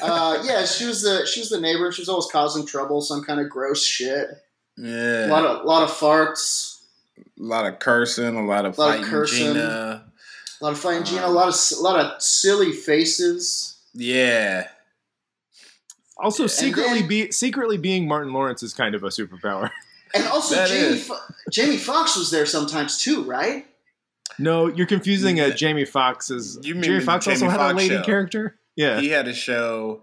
[0.02, 1.90] Uh, yeah, she was the she was the neighbor.
[1.92, 4.28] She was always causing trouble, some kind of gross shit.
[4.76, 6.80] yeah, A lot of lot of farts,
[7.18, 9.54] a lot of cursing, a lot of a Lot of cursing.
[9.54, 10.04] Gina.
[10.64, 13.76] A lot of fighting Gina, a lot of a lot of silly faces.
[13.92, 14.68] Yeah,
[16.16, 19.70] Also, And secretly then- be secretly being Martin Lawrence is kind of a superpower.
[20.16, 21.08] And also That Jamie is.
[21.08, 21.18] Fo-
[21.50, 23.66] Jamie Foxx was there sometimes too, right?
[24.38, 27.74] No, you're confusing uh, Jamie Foxx as You mean Jamie Foxx also Jamie had a
[27.74, 28.02] lady show.
[28.04, 28.56] character.
[28.76, 29.00] Yeah.
[29.00, 30.02] he had a show.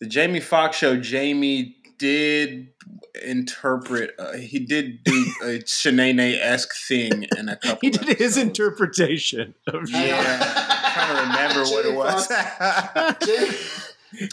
[0.00, 0.96] The Jamie Foxx show.
[0.98, 2.68] Jamie did
[3.24, 4.14] interpret.
[4.18, 7.78] Uh, he did do a Shanae esque thing in a couple.
[7.80, 13.26] He did his interpretation of Yeah, I'm trying to remember what it was.
[13.26, 13.56] Jamie,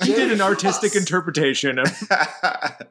[0.04, 0.96] He did an artistic Foxx.
[0.96, 1.92] interpretation of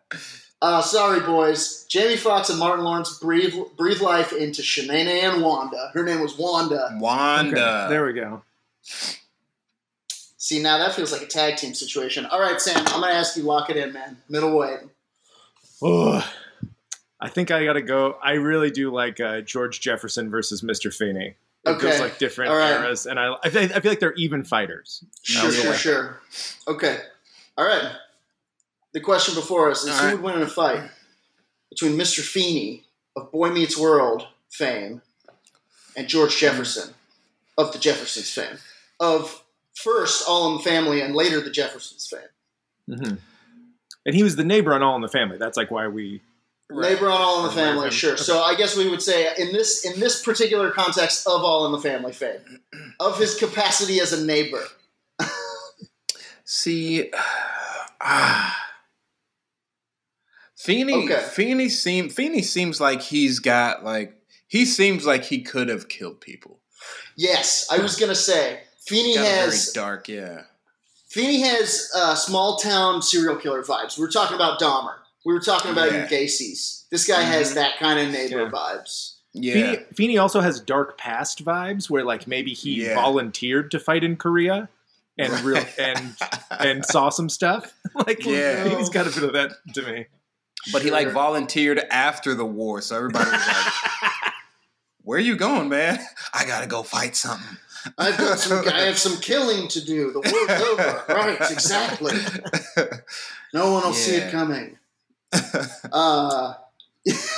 [0.63, 1.85] Uh, sorry, boys.
[1.91, 5.91] Jamie Foxx and Martin Lawrence breathe breathe life into Shanae and Wanda.
[5.93, 6.89] Her name was Wanda.
[7.01, 7.51] Wanda.
[7.85, 8.43] Okay, there we go.
[10.45, 12.27] See, now that feels like a tag team situation.
[12.27, 14.19] All right, Sam, I'm gonna ask you lock it in, man.
[14.29, 14.81] Middleweight.
[15.83, 16.31] Oh,
[17.19, 18.19] I think I gotta go.
[18.23, 20.95] I really do like uh, George Jefferson versus Mr.
[20.95, 21.37] Feeney.
[21.65, 21.87] It Okay.
[21.89, 22.73] feels like different All right.
[22.79, 25.03] eras, and I I feel, I feel like they're even fighters.
[25.23, 25.63] Sure, Okay.
[25.63, 26.21] sure, sure.
[26.69, 26.99] Okay.
[27.57, 27.93] All right.
[28.93, 30.13] The question before us is All who right.
[30.13, 30.91] would win in a fight
[31.71, 32.21] between Mr.
[32.21, 32.85] Feeney
[33.17, 35.01] of Boy Meets World fame
[35.97, 36.93] and George Jefferson
[37.57, 38.59] of the Jeffersons fame
[39.01, 39.41] of
[39.75, 42.99] first All in the Family and later the Jeffersons fame.
[42.99, 43.15] hmm
[44.07, 45.39] And he was the neighbor on All in the Family.
[45.39, 46.23] That's like why we.
[46.71, 48.17] Neighbor on All in the Family, sure.
[48.17, 51.73] So I guess we would say in this in this particular context of All in
[51.73, 52.61] the Family fame,
[53.01, 54.63] of his capacity as a neighbor.
[56.45, 57.11] See,
[58.01, 58.65] ah,
[60.57, 60.95] Feeney.
[61.05, 61.23] Okay.
[61.31, 64.15] Feeney seem Feeney seems like he's got like
[64.49, 66.61] he seems like he could have killed people.
[67.17, 70.43] Yes, I was gonna say Feeney Got a very has dark, yeah.
[71.09, 73.97] Feeney has uh, small town serial killer vibes.
[73.97, 74.95] We were talking about Dahmer.
[75.25, 76.07] We were talking about Yeah.
[76.07, 76.85] Gacy's.
[76.91, 77.55] This guy has Mhm.
[77.55, 78.51] that kind of neighbor Yeah.
[78.51, 79.13] vibes.
[79.33, 79.53] Yeah.
[79.55, 82.95] Feeney, Feeney also has dark past vibes, where like maybe he Yeah.
[82.95, 84.69] volunteered to fight in Korea
[85.17, 86.17] and real and
[86.51, 87.73] and saw some stuff.
[88.07, 88.65] like Yeah.
[88.65, 90.07] Feeney's got a bit of that to me.
[90.73, 93.73] but he like volunteered after the war, so everybody was like,
[95.03, 95.99] "Where are you going, man?
[96.35, 97.59] I gotta go fight something."
[97.99, 98.67] I've got some.
[98.69, 100.11] I have some killing to do.
[100.13, 101.05] The war's over.
[101.09, 102.15] Right, exactly.
[103.53, 104.79] No one will see it coming.
[105.93, 106.55] Uh,
[107.07, 107.31] Is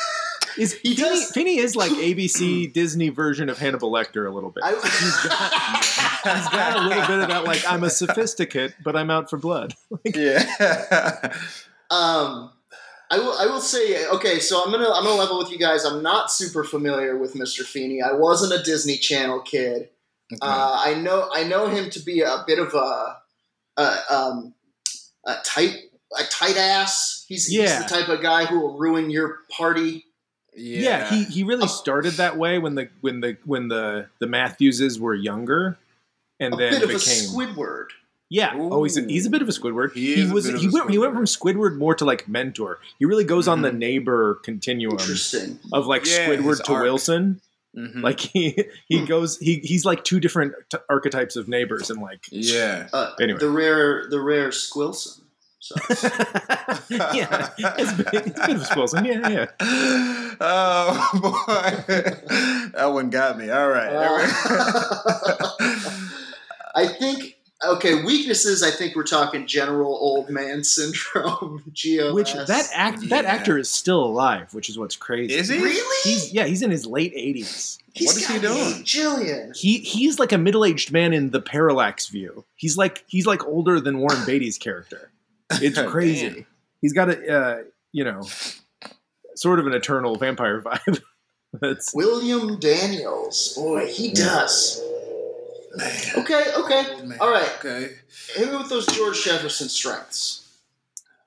[0.56, 4.64] He Feeney, does- Feeney is like ABC Disney version of Hannibal Lecter a little bit.
[4.64, 9.28] I, He's got a little bit of that, like I'm a sophisticate, but I'm out
[9.30, 9.74] for blood.
[10.04, 10.42] yeah.
[11.90, 12.50] Um,
[13.10, 13.32] I will.
[13.38, 14.06] I will say.
[14.08, 14.88] Okay, so I'm gonna.
[14.90, 15.84] I'm gonna level with you guys.
[15.84, 17.62] I'm not super familiar with Mr.
[17.64, 18.02] Feeney.
[18.02, 19.90] I wasn't a Disney Channel kid.
[20.42, 21.28] Uh, I know.
[21.32, 23.16] I know him to be a bit of a,
[23.76, 24.54] a, um,
[25.24, 25.76] a tight,
[26.18, 27.24] a tight ass.
[27.28, 27.62] He's, Yeah.
[27.62, 30.04] he's the type of guy who will ruin your party.
[30.58, 34.98] Yeah, he, he really started that way when the when the when the the Matthewses
[34.98, 35.76] were younger,
[36.40, 37.88] and A then bit of a became Squidward.
[38.30, 38.52] Yeah.
[38.56, 39.92] Oh, he's a, he's a bit of a Squidward.
[39.92, 42.78] He is a was he a went he went from Squidward more to like mentor.
[42.98, 45.60] He really goes on the neighbor continuum Interesting.
[45.74, 46.82] of like Yeah, Squidward to arc.
[46.84, 47.42] Wilson.
[47.76, 48.02] Mhm.
[48.02, 52.24] Like he he goes he he's like two different t- archetypes of neighbors and like
[52.30, 52.88] yeah.
[52.92, 53.38] Uh, Anyway.
[53.38, 55.20] the rare, the rare Squilson.
[55.58, 55.74] So,
[56.90, 59.04] yeah, it's a bit, it's a bit of a Wilson.
[59.04, 59.46] Yeah, yeah.
[60.40, 61.70] oh boy,
[62.74, 63.50] that one got me.
[63.50, 63.90] All right.
[66.74, 67.35] I think
[67.74, 68.62] okay weaknesses.
[68.62, 71.62] I think we're talking general old man syndrome.
[71.72, 72.12] GOS.
[72.14, 75.34] Which that act that actor is still alive, which is what's crazy.
[75.34, 75.58] Is he?
[75.58, 76.10] really?
[76.10, 77.78] He's yeah, he's in his late eighties.
[77.94, 78.58] He's What is he doing?
[78.58, 79.56] eight Jillian.
[79.56, 82.44] He he's like a middle aged man in the parallax view.
[82.56, 85.10] He's like he's like older than Warren Beatty's character.
[85.50, 86.46] It's crazy.
[86.82, 88.22] He's got a uh, you know
[89.34, 91.00] sort of an eternal vampire vibe.
[91.60, 93.54] That's William Daniels.
[93.56, 94.82] Boy, he does.
[95.76, 96.00] Man.
[96.18, 97.02] Okay, okay.
[97.04, 97.18] Man.
[97.20, 97.50] All right.
[97.58, 97.94] Okay.
[98.34, 100.42] Hit me with those George Jefferson strengths.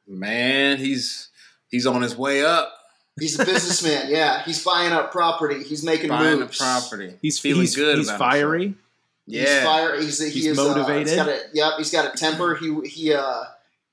[0.07, 1.29] Man, he's
[1.69, 2.73] he's on his way up,
[3.19, 4.05] He's a businessman.
[4.09, 5.63] yeah, he's buying up property.
[5.63, 6.57] He's making buying moves.
[6.57, 7.13] the property.
[7.21, 7.97] he's feeling he's, good.
[7.97, 8.63] He's about fiery.
[8.63, 8.83] himself.
[9.27, 9.63] He's Yeah.
[9.63, 10.01] fire.
[10.01, 11.07] He's, he He's is, Uh, motivated.
[11.07, 12.55] he's got a, yep, he's got a temper.
[12.55, 13.43] He he uh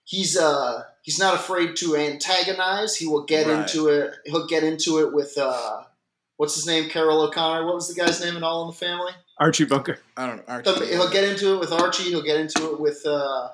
[0.04, 2.96] he's uh he's not afraid to antagonize.
[2.96, 3.58] He will get Right.
[3.60, 4.14] into it.
[4.24, 5.82] He'll get into it with uh
[6.38, 6.88] what's his name?
[6.88, 7.66] Carroll O'Connor.
[7.66, 9.12] What was the guy's name in All in the Family?
[9.38, 9.98] Archie Bunker.
[10.16, 10.46] I don't.
[10.46, 10.86] The- Archie.
[10.86, 12.04] He'll get into it with Archie.
[12.04, 13.48] He'll get into it with uh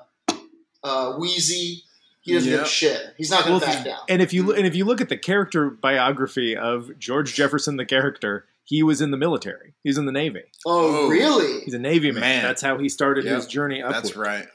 [0.83, 1.81] uh Weezy.
[2.21, 3.13] He doesn't give a shit.
[3.17, 3.99] He's not going Well, to if back down.
[4.07, 7.85] And if you and if you look at the character biography of George Jefferson, the
[7.85, 9.73] character, he was in the military.
[9.83, 10.43] He was in the Navy.
[10.65, 11.09] Oh, Oh.
[11.09, 11.61] really?
[11.65, 12.21] He's a Navy man.
[12.21, 12.43] Man.
[12.43, 13.35] That's how he started Yep.
[13.35, 13.91] his journey up.
[13.91, 14.47] That's right.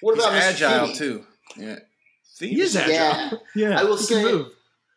[0.00, 0.50] What He's about Mr.
[0.50, 0.98] agile Feeney?
[0.98, 1.26] too.
[1.56, 1.78] Yeah.
[2.40, 2.92] He is agile.
[2.92, 3.30] Yeah.
[3.70, 4.52] Yeah, I will he say- can move.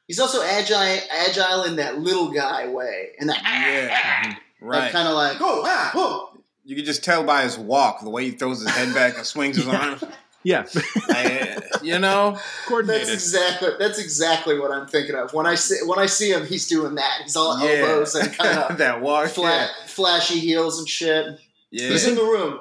[0.08, 4.36] He's also agile, agile in that little guy way, and that, Yeah.
[4.62, 4.92] Right.
[4.92, 6.26] kind of like oh ah oh.
[6.66, 9.26] You can just tell by his walk, the way he throws his head back and
[9.26, 9.80] swings his Yeah.
[9.90, 10.04] arms.
[10.44, 10.66] Yeah,
[11.10, 13.08] I- you know, coordinated.
[13.08, 16.46] That's exactly that's exactly what I'm thinking of when I see when I see him.
[16.46, 17.22] He's doing that.
[17.24, 17.74] He's all yeah.
[17.86, 19.30] elbows and kind of that walk.
[19.30, 21.40] flat, flashy heels and shit.
[21.72, 21.90] Yeah.
[21.90, 22.60] He's in the room.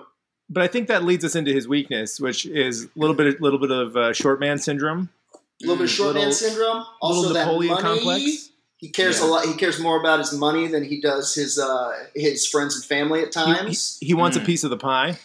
[0.51, 3.59] but I think that leads us into his weakness, which is a little bit, little
[3.59, 6.85] bit of uh, short man syndrome, A little bit of short man syndrome.
[7.01, 7.83] Also, little that Napoleon money.
[7.83, 8.51] complex.
[8.79, 9.45] He cares a lot.
[9.45, 13.21] He cares more about his money than he does his uh, his friends and family
[13.23, 13.99] at He, he, times.
[14.01, 14.47] he wants a Mm.
[14.47, 15.19] piece of the pie.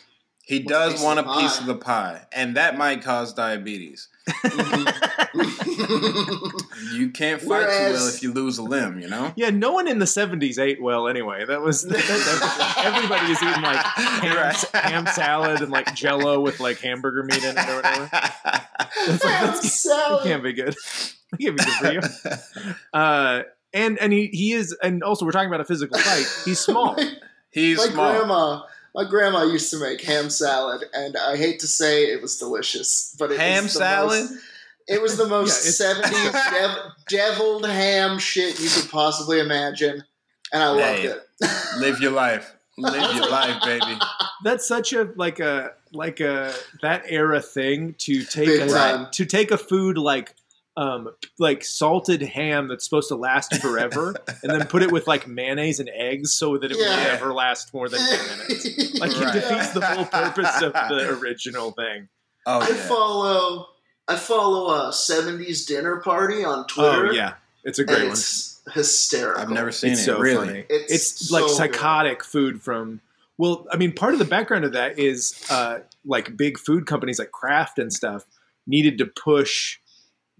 [0.46, 3.32] He What's does piece want a of piece of the pie, and that might cause
[3.34, 4.10] diabetes.
[6.94, 9.34] You can't fight too well if you lose a limb, you know?
[9.36, 11.46] Yeah, no one in the '70s ate well anyway.
[11.46, 12.86] That was that's everything.
[12.86, 14.56] everybody is eating like ham, Right.
[14.74, 18.10] ham salad and like Jello with like hamburger meat in it or whatever.
[19.08, 20.24] That's like, Ham that's, it salad.
[20.24, 20.76] can't be good.
[21.34, 22.30] It can't be good for
[22.70, 22.74] you.
[22.94, 23.44] Uh,
[23.74, 26.26] and and he, he is, and also we're talking about a physical fight.
[26.46, 26.96] He's small.
[27.52, 28.12] He's my small.
[28.14, 28.62] grandma
[28.96, 33.16] my grandma used to make ham salad and i hate to say it was delicious
[33.18, 34.22] but it Ham was the salad?
[34.30, 34.44] most,
[34.88, 36.78] it was the most Yeah, 70s dev,
[37.10, 40.04] deviled ham shit you could possibly imagine
[40.52, 41.20] and i loved it
[41.80, 42.56] Live your life.
[42.78, 43.98] Live your life, baby.
[44.44, 49.08] That's such a like a like a that era thing to take Big a, time.
[49.12, 50.34] to take a food like
[50.76, 55.28] um like salted ham that's supposed to last forever and then put it with like
[55.28, 57.04] mayonnaise and eggs so that it will Yeah.
[57.14, 58.66] never last more than 10 minutes.
[59.00, 59.36] Like Right.
[59.36, 62.08] it defeats the whole purpose of the original thing.
[62.48, 62.76] Oh, i yeah.
[62.76, 63.68] follow
[64.08, 67.34] i follow a 70s dinner party on twitter Oh yeah,
[67.64, 68.18] it's a and great one.
[68.74, 70.48] hysterical I've never seen It's it, so really.
[70.48, 70.66] funny.
[70.70, 71.56] It's It's like so good.
[71.58, 73.02] psychotic food from.
[73.38, 77.18] Well, I mean, part of the background of that is uh, like big food companies
[77.20, 78.26] like Kraft and stuff
[78.68, 79.80] needed to push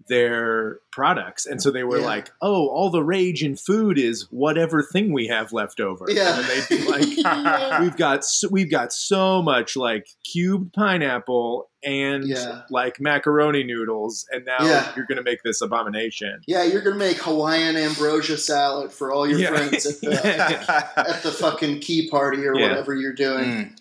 [0.06, 2.04] their products, and so they were Yeah.
[2.06, 6.38] like, "Oh, all the rage in food is whatever thing we have left over." Yeah.
[6.38, 7.80] and they'd be like, Yeah.
[7.82, 12.62] "We've got so, we've got so much like cubed pineapple and Yeah.
[12.70, 14.92] like macaroni noodles, and now Yeah.
[14.94, 19.26] you're going to make this abomination." yeah you're gonna make hawaiian ambrosia salad for all
[19.26, 19.48] your Yeah.
[19.54, 22.68] friends at the, at the fucking key party or Yeah.
[22.68, 23.74] whatever you're doing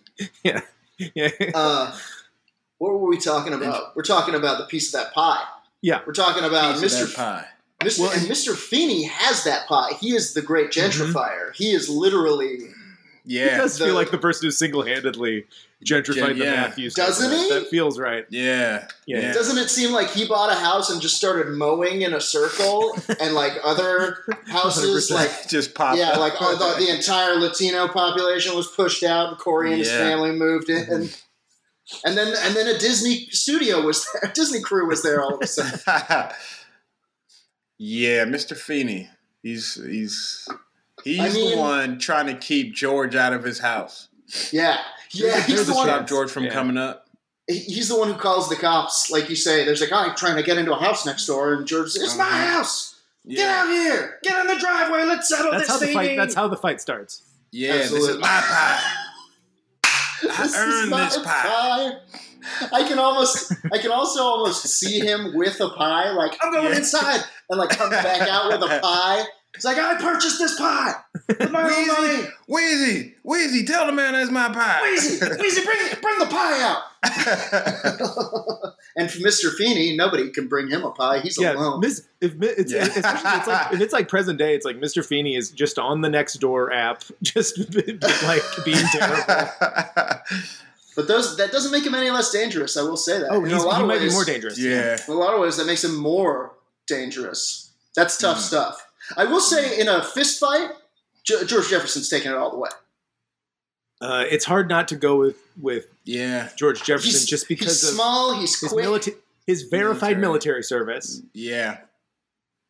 [0.45, 0.61] Mm.
[1.15, 1.29] yeah.
[1.53, 1.91] uh,
[2.77, 3.95] what were we talking about?
[3.95, 5.43] We're talking about the piece of that pie.
[5.83, 5.99] Yeah.
[6.07, 7.13] We're talking about Piece Mr.
[7.15, 7.45] pie.
[7.81, 7.99] Mr.
[7.99, 8.55] Well, and Mr.
[8.55, 9.91] Feeney has that pie.
[9.99, 11.01] He is the great Mm-hmm.
[11.03, 11.53] gentrifier.
[11.53, 12.69] He is literally
[13.25, 13.57] He Yeah.
[13.57, 15.45] does the- feel like the person who single-handedly
[15.85, 16.51] gentrified the Yeah.
[16.55, 16.93] Matthews.
[16.93, 17.53] Doesn't neighborhood.
[17.53, 17.59] he?
[17.59, 18.25] That feels right.
[18.29, 18.87] Yeah.
[19.05, 19.31] Yeah.
[19.33, 22.97] Doesn't it seem like he bought a house and just started mowing in a circle,
[23.19, 25.11] and like other houses, 100%.
[25.15, 25.97] like Just pop.
[25.97, 26.19] yeah, up.
[26.19, 30.69] like the, the entire Latino population was pushed out, and Cory and his family moved
[30.69, 31.09] in,
[32.05, 35.35] and then and then a Disney studio was there, a Disney crew was there all
[35.35, 35.79] of a sudden.
[37.77, 38.55] yeah, Mr.
[38.57, 39.09] Feeney.
[39.41, 40.47] He's he's
[41.03, 44.07] he's I mean- the one trying to keep George out of his house.
[44.51, 44.77] Yeah,
[45.11, 45.87] yeah, There's he's a the one.
[45.87, 46.07] Stop.
[46.07, 46.51] George from Yeah.
[46.53, 47.07] coming up.
[47.47, 49.11] he's the one who calls the cops.
[49.11, 51.67] Like you say, there's a guy trying to get into a house next door, and
[51.67, 52.45] George says, "It's my Uh-huh.
[52.57, 53.01] house.
[53.27, 54.19] Get out here.
[54.23, 55.03] Get in the driveway.
[55.03, 56.17] Let's settle That's this how the thing." fight.
[56.17, 57.21] That's how the fight starts.
[57.51, 57.73] yeah.
[57.73, 58.81] This is my pie.
[60.31, 61.91] I This is earned this pie.
[62.73, 66.11] I can almost, I can also almost see him with a pie.
[66.11, 66.77] Like I'm going Yeah.
[66.77, 69.23] inside, and like comes back out with a pie.
[69.55, 70.95] He's like, I purchased this pie
[71.27, 72.23] with my own money.
[72.49, 74.81] Weezy, Weezy, tell the man that's my pie.
[74.83, 76.81] Weezy, Weezy, bring bring the pie out.
[78.95, 79.53] and for Mr.
[79.55, 81.19] Feeney, nobody can bring him a pie.
[81.19, 81.81] He's Yeah, alone.
[81.81, 82.85] Miss, if it's, Yeah.
[82.87, 85.05] it's like if it's like present day, it's like Mr.
[85.05, 87.57] Feeney is just on the next door app, just
[88.23, 89.43] like being terrible.
[90.95, 92.77] But those that doesn't make him any less dangerous.
[92.77, 93.29] I will say that.
[93.31, 94.59] Oh, In he's, a lot he of might ways, be more dangerous.
[94.59, 94.97] yeah.
[95.07, 96.53] In a lot of ways, that makes him more
[96.87, 97.71] dangerous.
[97.95, 98.41] That's tough Mm.
[98.41, 98.87] stuff.
[99.17, 100.69] I will say, in a fist fight,
[101.23, 102.69] Ge- George Jefferson's taking it all the way.
[104.01, 106.49] Uh, it's hard not to go with with Yeah.
[106.57, 108.83] George Jefferson He's, just because he's of small, he's his quick.
[108.83, 110.21] military, his verified Military.
[110.21, 111.77] military service, Yeah.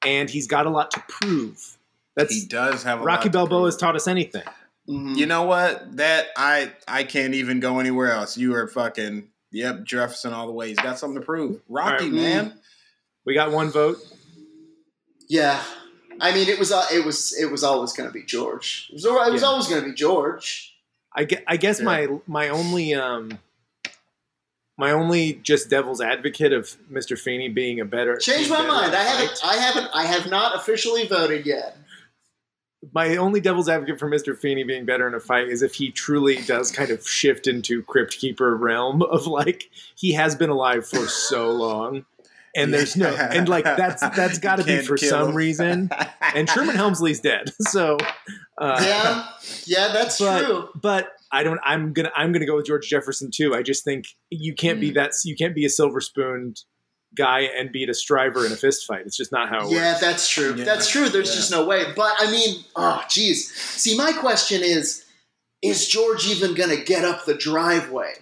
[0.06, 1.78] and he's got a lot to prove.
[2.16, 3.68] That's He does have a Rocky lot to Balboa prove.
[3.74, 4.44] has taught us anything.
[4.88, 5.16] Mhm.
[5.18, 5.96] You know what?
[5.98, 8.38] That I I can't even go anywhere else.
[8.38, 10.68] You are fucking yep, Jefferson all the way.
[10.70, 11.62] He's got something to prove.
[11.70, 12.12] Rocky, All right.
[12.12, 12.60] man.
[13.26, 13.98] We got one vote.
[15.30, 15.64] Yeah,
[16.22, 18.88] I mean, it was uh, it was it was always going to be George.
[18.90, 19.48] It was, it was Yeah.
[19.48, 20.76] always going to be George.
[21.16, 21.86] I guess, I guess Yeah.
[21.86, 23.38] my my only um
[24.78, 27.18] my only just devil's advocate of Mr.
[27.18, 28.96] Feeney being a better Change my mind.
[28.96, 29.40] I haven't.
[29.46, 31.78] I haven't I have not officially voted yet.
[32.94, 34.38] my only devil's advocate for Mr.
[34.38, 37.82] Feeney being better in a fight is if he truly does kind of shift into
[37.84, 42.06] Crypt Keeper realm of like he has been alive for so long.
[42.56, 45.36] And there's no and like that's that's got to be for some him.
[45.36, 45.90] reason.
[46.36, 47.98] And Sherman Hemsley's dead, so
[48.60, 49.28] uh, Yeah,
[49.66, 50.70] yeah, that's but, true.
[50.76, 51.60] But I don't.
[51.64, 52.12] I'm gonna.
[52.16, 53.56] I'm gonna go with George Jefferson too.
[53.56, 54.96] I just think you can't be Mm.
[54.96, 55.12] that.
[55.26, 56.62] You can't be a silver spooned
[57.16, 59.02] guy and beat a striver in a fist fight.
[59.06, 60.02] It's just not how it Yeah, works.
[60.02, 60.56] that's true.
[60.56, 61.10] Yeah, That's true.
[61.10, 61.36] There's yeah.
[61.36, 61.86] just no way.
[61.96, 63.52] But I mean, oh, geez.
[63.54, 65.06] See, my question is:
[65.64, 68.14] Is George even going to get up the driveway,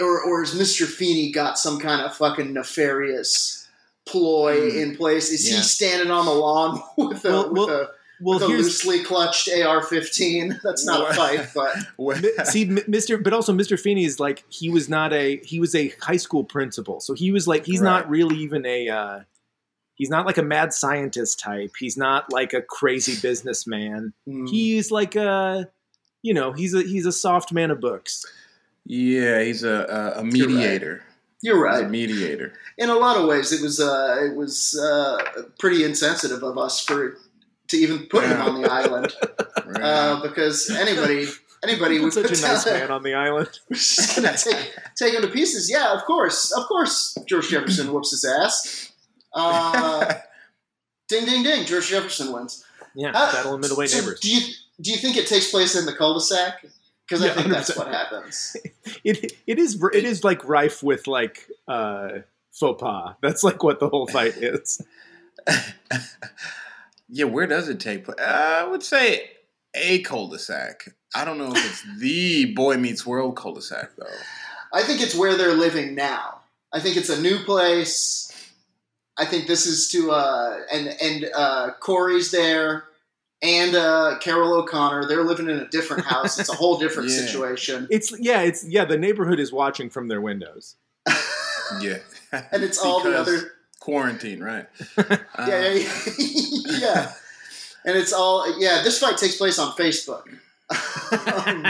[0.00, 3.68] or or has Mister Feeney got some kind of fucking nefarious
[4.06, 4.78] ploy Hmm.
[4.78, 5.30] in place?
[5.30, 5.56] Is Yeah.
[5.58, 7.88] he standing on the lawn with a Well, with well, a,
[8.20, 10.60] Well, with a loosely clutched AR-15?
[10.64, 11.72] That's not a fight, but
[12.46, 13.22] see, Mr.
[13.22, 13.78] But also, Mr.
[13.78, 17.30] Feeney is like he was not a he was a high school principal, so he
[17.30, 19.20] was like he's not really even a uh,
[19.94, 21.72] he's not like a mad scientist type.
[21.78, 24.12] He's not like a crazy businessman.
[24.28, 25.68] mm, He's like a
[26.22, 28.24] you know he's a he's a soft man of books.
[28.88, 31.02] Yeah, he's a a, a mediator.
[31.42, 31.74] you're right.
[31.74, 31.88] he's right.
[31.88, 32.52] a mediator.
[32.78, 35.18] in a lot of ways, it was uh, it was uh,
[35.58, 37.18] pretty insensitive of us for
[37.68, 39.12] to even put him on the island
[39.66, 39.82] Right.
[39.82, 41.26] uh, because anybody
[41.62, 43.50] anybody would Such a nice down man on the island.
[43.70, 45.70] We're just gonna take take him to pieces.
[45.70, 47.16] Yeah, of course, of course.
[47.28, 48.92] George Jefferson whoops his ass.
[49.34, 50.14] Uh,
[51.08, 51.66] ding, ding, ding.
[51.66, 52.64] George Jefferson wins.
[52.94, 54.20] Yeah, Uh, battle of middleweight so neighbors.
[54.20, 54.40] Do you
[54.80, 56.64] do you think it takes place in the cul-de-sac?
[57.08, 57.76] Because I Yeah, think that's 100%.
[57.78, 58.56] what happens.
[59.04, 62.08] it it is it is like rife with like uh
[62.52, 63.14] faux pas.
[63.22, 64.82] That's like what the whole fight is.
[67.08, 68.18] yeah, where does it take place?
[68.20, 69.30] Uh, I would say
[69.74, 70.88] a cul-de-sac.
[71.14, 74.06] I don't know if it's the Boy Meets World cul-de-sac though.
[74.72, 76.40] I think it's where they're living now.
[76.72, 78.30] I think it's a new place.
[79.18, 82.84] I think this is to uh, and and uh, Cory's there,
[83.42, 85.06] and uh, Carroll O'Connor.
[85.06, 86.38] They're living in a different house.
[86.38, 87.16] It's a whole different Yeah.
[87.26, 88.84] situation, It's yeah, it's yeah.
[88.84, 90.76] The neighborhood is watching from their windows.
[91.82, 91.98] Yeah,
[92.32, 94.66] and it's all the other quarantine, right?
[94.96, 95.04] yeah
[95.36, 96.78] Uh, yeah, yeah.
[96.78, 97.12] yeah.
[97.84, 98.80] and it's all yeah.
[98.82, 100.22] This fight takes place on Facebook.
[100.70, 101.66] Um,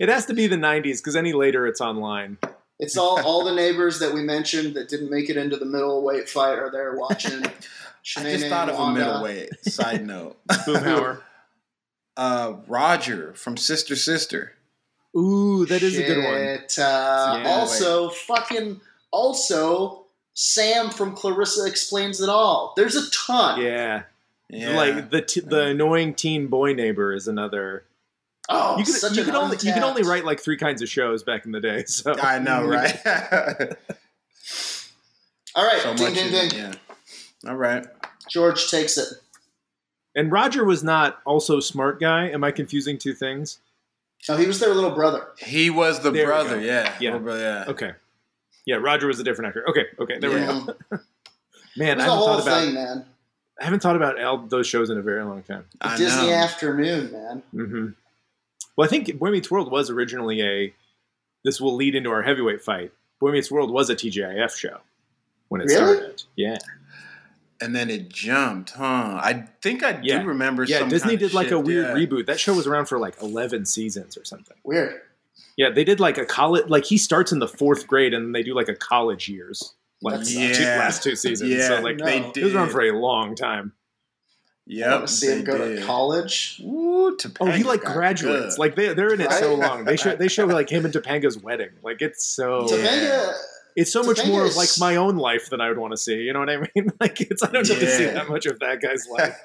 [0.00, 2.38] it has to be the '90s because any later it's online.
[2.82, 6.28] It's all all the neighbors that we mentioned that didn't make it into the middleweight
[6.28, 7.42] fight are there watching.
[8.16, 9.00] I just thought of a Wanda.
[9.00, 9.64] middleweight.
[9.64, 11.20] Side note: Boomhauer.
[12.16, 14.52] uh, Roger from Sister Sister.
[15.16, 16.58] Ooh, that is a good one.
[16.84, 17.50] Uh, Yeah.
[17.50, 18.80] also, fucking,
[19.10, 22.72] also, Sam from Clarissa Explains It All.
[22.76, 23.60] There's a ton.
[23.60, 24.04] Yeah,
[24.48, 27.84] Yeah, like the t- the annoying teen boy neighbor is another.
[28.54, 30.82] Oh, you could such you an could only you could only write like three kinds
[30.82, 31.84] of shows back in the day.
[31.88, 33.00] So I know, right?
[35.54, 36.14] All right, so ding, much.
[36.14, 36.46] ding, in ding.
[36.46, 36.72] it, Yeah.
[37.50, 37.86] All right.
[38.30, 39.08] George takes it.
[40.14, 42.28] And Roger was not also smart guy.
[42.28, 43.58] Am I confusing two things?
[44.28, 45.26] No, he was their little brother.
[45.38, 46.60] He was the There brother.
[46.60, 46.94] Yeah.
[47.00, 47.18] Yeah.
[47.18, 47.64] Brother, yeah.
[47.72, 47.92] Okay.
[48.64, 49.68] Yeah, Roger was a different actor.
[49.68, 50.60] Okay, okay, there Yeah.
[50.60, 50.76] we go.
[51.76, 53.04] Man, I haven't thought about thing, man.
[53.60, 55.64] I haven't thought about all those shows in a very long time.
[55.80, 56.32] I Disney know.
[56.34, 57.42] afternoon, man.
[57.50, 57.88] hmm
[58.76, 60.74] Well, I think Boy Meets World was originally a
[61.44, 62.92] this will lead into our heavyweight fight.
[63.20, 64.78] Boy Meets World was a TGIF show
[65.48, 65.96] when it Really?
[65.96, 66.22] started.
[66.36, 66.56] Yeah,
[67.60, 69.20] And then it jumped, huh?
[69.22, 70.20] I think I Yeah.
[70.22, 70.64] do remember.
[70.64, 70.78] yeah.
[70.80, 71.94] some Disney kind of did like a weird yeah.
[72.06, 72.26] reboot.
[72.26, 74.56] That show was around for like eleven seasons or something.
[74.64, 75.00] Weird.
[75.56, 76.68] Yeah, they did like a college.
[76.68, 80.14] Like he starts in the fourth grade, and they do like a college years, like
[80.14, 80.78] That's- two, Yeah.
[80.78, 81.50] last two seasons.
[81.50, 82.04] Yeah, so like no.
[82.06, 82.38] they did.
[82.38, 83.72] it was around for a long time.
[84.68, 85.80] I Yep, want to see him go did.
[85.80, 86.60] to college.
[86.64, 88.54] Ooh, Oh, he like graduates.
[88.56, 88.60] good.
[88.60, 89.84] Like they they're in it so long.
[89.84, 91.70] They show they show like him and Topanga's wedding.
[91.82, 93.34] Like it's so Topanga,
[93.76, 95.96] it's so much Topanga more of like my own life than I would want to
[95.96, 96.14] see.
[96.22, 96.90] You know what I mean?
[97.00, 99.36] Like it's I don't need to see that much of that guy's life.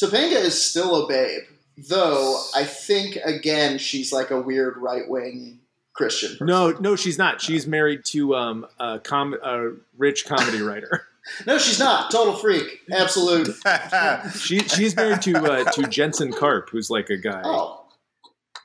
[0.00, 1.42] Topanga is still a babe,
[1.88, 5.60] though I think again she's like a weird right wing
[5.94, 6.32] Christian.
[6.32, 6.46] Person.
[6.46, 7.40] No, no, she's not.
[7.40, 11.06] She's married to um a com a rich comedy writer.
[11.46, 12.10] No, she's not.
[12.10, 13.48] Total freak, absolute.
[14.34, 17.84] She she's married to uh, to Jensen Karp, who's like a guy, Oh,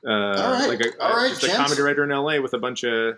[0.06, 0.68] uh, right.
[0.68, 2.40] like a, All right, just a comedy writer in L.A.
[2.40, 3.16] with a bunch of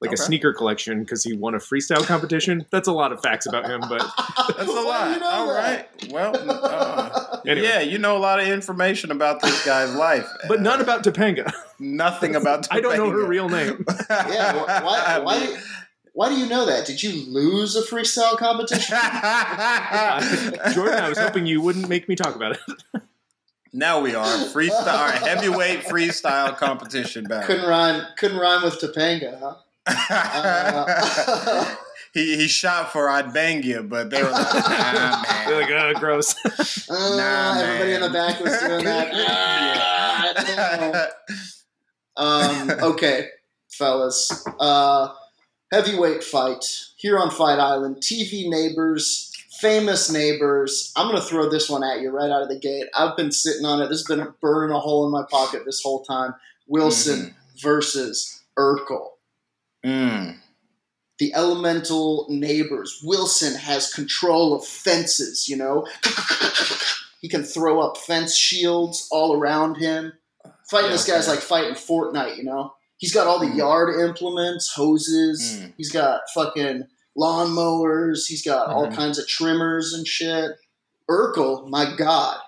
[0.00, 0.14] like Okay.
[0.14, 2.66] a sneaker collection because he won a freestyle competition.
[2.70, 4.00] That's a lot of facts about him, but
[4.56, 5.10] That's a lot.
[5.14, 5.88] you know All that?
[6.02, 6.12] right.
[6.12, 7.66] Well, uh, Anyway.
[7.66, 11.50] yeah, you know a lot of information about this guy's life, but not about Topanga.
[11.78, 12.64] nothing about.
[12.64, 12.68] Topanga.
[12.76, 13.84] I don't know her real name.
[14.10, 15.56] Yeah, wh- why, why, do,
[16.14, 16.86] why do you know that?
[16.86, 18.96] Did you lose a freestyle competition?
[20.72, 23.02] Jordan, I was hoping you wouldn't make me talk about it.
[23.72, 27.48] now we are freestyle, our heavyweight freestyle competition battle.
[27.48, 28.06] couldn't rhyme.
[28.16, 29.54] Couldn't rhyme with Topanga, huh?
[30.10, 31.74] Uh,
[32.14, 35.48] he he shot for I'd bang you, but they were like, nah, man.
[35.48, 36.34] They're like, oh, gross.
[36.88, 39.10] Uh, Nah, everybody in the back was doing that.
[40.56, 41.08] Ah.
[42.16, 43.28] Um, okay,
[43.68, 44.46] fellas.
[44.60, 45.08] Uh,
[45.74, 46.64] heavyweight fight
[46.94, 47.96] here on Fight Island.
[47.96, 50.92] TV neighbors, famous neighbors.
[50.96, 52.86] I'm going to throw this one at you right out of the gate.
[52.96, 53.88] I've been sitting on it.
[53.88, 56.34] This has been burning a hole in my pocket this whole time.
[56.68, 59.08] Wilson versus Urkel.
[59.84, 60.36] Mm.
[61.18, 63.00] The elemental neighbors.
[63.02, 65.88] Wilson has control of fences, you know?
[67.20, 70.12] he can throw up fence shields all around him.
[70.70, 71.32] Fighting this Yeah, guy's yeah.
[71.32, 72.74] like fighting Fortnite, you know?
[73.04, 73.56] He's got all the Mm.
[73.58, 75.58] yard implements, hoses.
[75.60, 75.74] Mm.
[75.76, 76.88] He's got fucking
[77.18, 78.24] lawnmowers.
[78.26, 78.96] He's got all Mhm.
[78.96, 80.52] kinds of trimmers and shit.
[81.10, 82.38] Urkel, my god.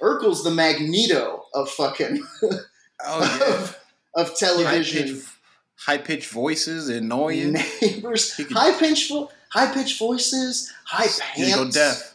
[0.00, 2.26] Urkel's the Magneto of fucking
[3.04, 3.74] Oh
[4.14, 4.34] of yeah.
[4.38, 5.22] television
[5.76, 7.52] High pitched voices annoying.
[7.82, 8.32] neighbors.
[8.50, 9.12] High pitched
[9.50, 11.74] high pitched voices, high could go pants.
[11.76, 12.09] deaf.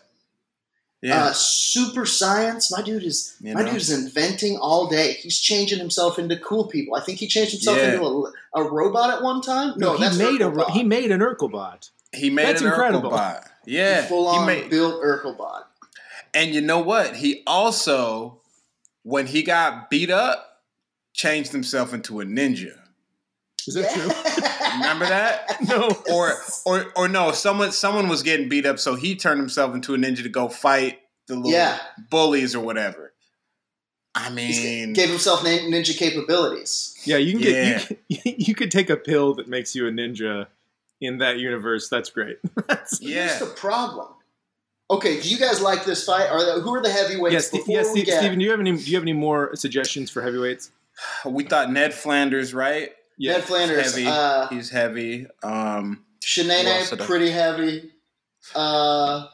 [1.05, 1.25] Yeah.
[1.25, 2.71] Uh, super science.
[2.71, 3.71] My dude is you my know?
[3.71, 5.13] is inventing all day.
[5.13, 6.95] He's changing himself into cool people.
[6.95, 7.93] I think he changed himself Yeah.
[7.93, 8.31] into a,
[8.61, 9.73] a robot at one time.
[9.77, 10.71] No, No, that's he made a Urkelbot.
[10.71, 11.89] he made an Urkelbot.
[12.11, 13.11] He made That's an incredible.
[13.11, 13.45] Urkelbot.
[13.65, 15.63] Yeah, He full on made, built Urkelbot.
[16.33, 17.17] and you know what?
[17.17, 18.41] He also,
[19.03, 20.61] when he got beat up,
[21.13, 22.79] changed himself into a ninja.
[23.67, 24.09] Is that true?
[24.79, 25.57] Remember that?
[25.67, 25.89] No.
[26.11, 26.33] Or,
[26.65, 27.31] or, or no?
[27.31, 30.47] Someone, someone was getting beat up, so he turned himself into a ninja to go
[30.49, 31.79] fight the little Yeah.
[32.11, 33.13] bullies or whatever.
[34.13, 36.95] I He's- mean, gave himself ninja capabilities.
[37.05, 37.77] Yeah, you can Yeah.
[37.79, 40.47] get you, can, you could take a pill that makes you a ninja
[41.01, 41.89] in that universe.
[41.89, 42.37] That's great.
[42.67, 43.27] That's, yeah.
[43.27, 44.07] Here's the problem.
[44.91, 46.29] Okay, do you guys like this fight?
[46.29, 47.33] Are the, who are the heavyweights?
[47.33, 48.37] yes, Ste- Before yes, we Ste- get Steven.
[48.39, 48.71] Do you have any?
[48.77, 50.71] Do you have any more suggestions for heavyweights?
[51.25, 52.91] we thought Ned Flanders, right?
[53.19, 54.07] Ned Flanders, heavy.
[54.07, 55.27] uh, He's heavy.
[55.43, 57.91] Um, Who Shanae, did pretty heavy.
[58.53, 59.25] Uh,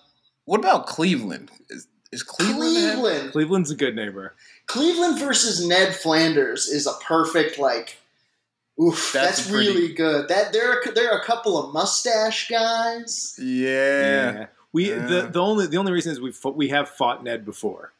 [0.45, 1.51] what about Cleveland?
[1.69, 2.59] Is, is Cleveland?
[2.99, 3.31] Cleveland.
[3.31, 4.35] Cleveland's a good neighbor.
[4.67, 7.97] Cleveland versus Ned Flanders is a perfect like.
[8.81, 10.27] Oof, That's that's, pretty- really good.
[10.29, 14.47] That there are there are a couple of mustache guys, Yeah.
[14.73, 15.05] We Yeah.
[15.05, 17.91] the, the only the only reason is we we have fought Ned before.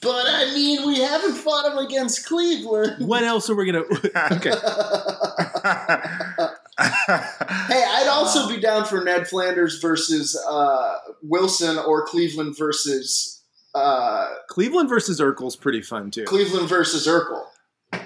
[0.00, 3.06] But I mean we haven't fought him against Cleveland.
[3.06, 3.80] When else are we gonna?
[4.32, 4.50] okay,
[6.76, 13.42] Hey, I'd also be down for Ned Flanders versus uh, Wilson or Cleveland versus
[13.74, 16.24] uh, Cleveland versus Urkel's pretty fun too.
[16.24, 17.44] Cleveland versus Urkel.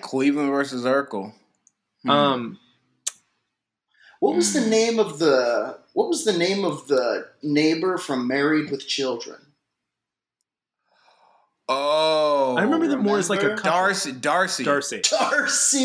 [0.02, 1.32] Cleveland versus Urkel.
[2.02, 2.10] Hmm.
[2.10, 2.58] Um,
[4.20, 4.70] What was the Hmm.
[4.70, 9.38] name of the What was the name of the neighbor from Married with Children?
[11.70, 13.62] Oh, I remember them more as like a remember?
[13.62, 13.78] couple.
[13.78, 14.12] D'Arcy.
[14.12, 14.64] D'Arcy.
[14.64, 15.00] D'Arcy.
[15.02, 15.78] D'Arcy.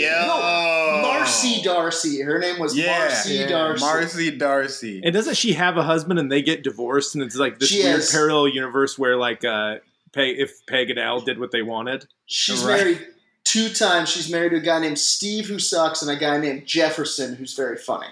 [0.00, 0.26] Yeah.
[0.26, 2.20] No, Marcy D'Arcy.
[2.22, 2.98] Her name was Yeah.
[2.98, 3.46] Marcy Yeah.
[3.48, 3.84] D'Arcy.
[3.84, 5.00] Marcy D'Arcy.
[5.04, 7.82] And doesn't she have a husband and they get divorced and it's like this She
[7.82, 9.76] weird has- parallel universe where like uh
[10.12, 12.08] Peg, if Peg and Al did what they wanted.
[12.26, 12.78] She's Right.
[12.80, 13.06] married
[13.44, 14.08] two times.
[14.08, 17.54] She's married to a guy named Steve who sucks and a guy named Jefferson who's
[17.54, 18.08] very funny.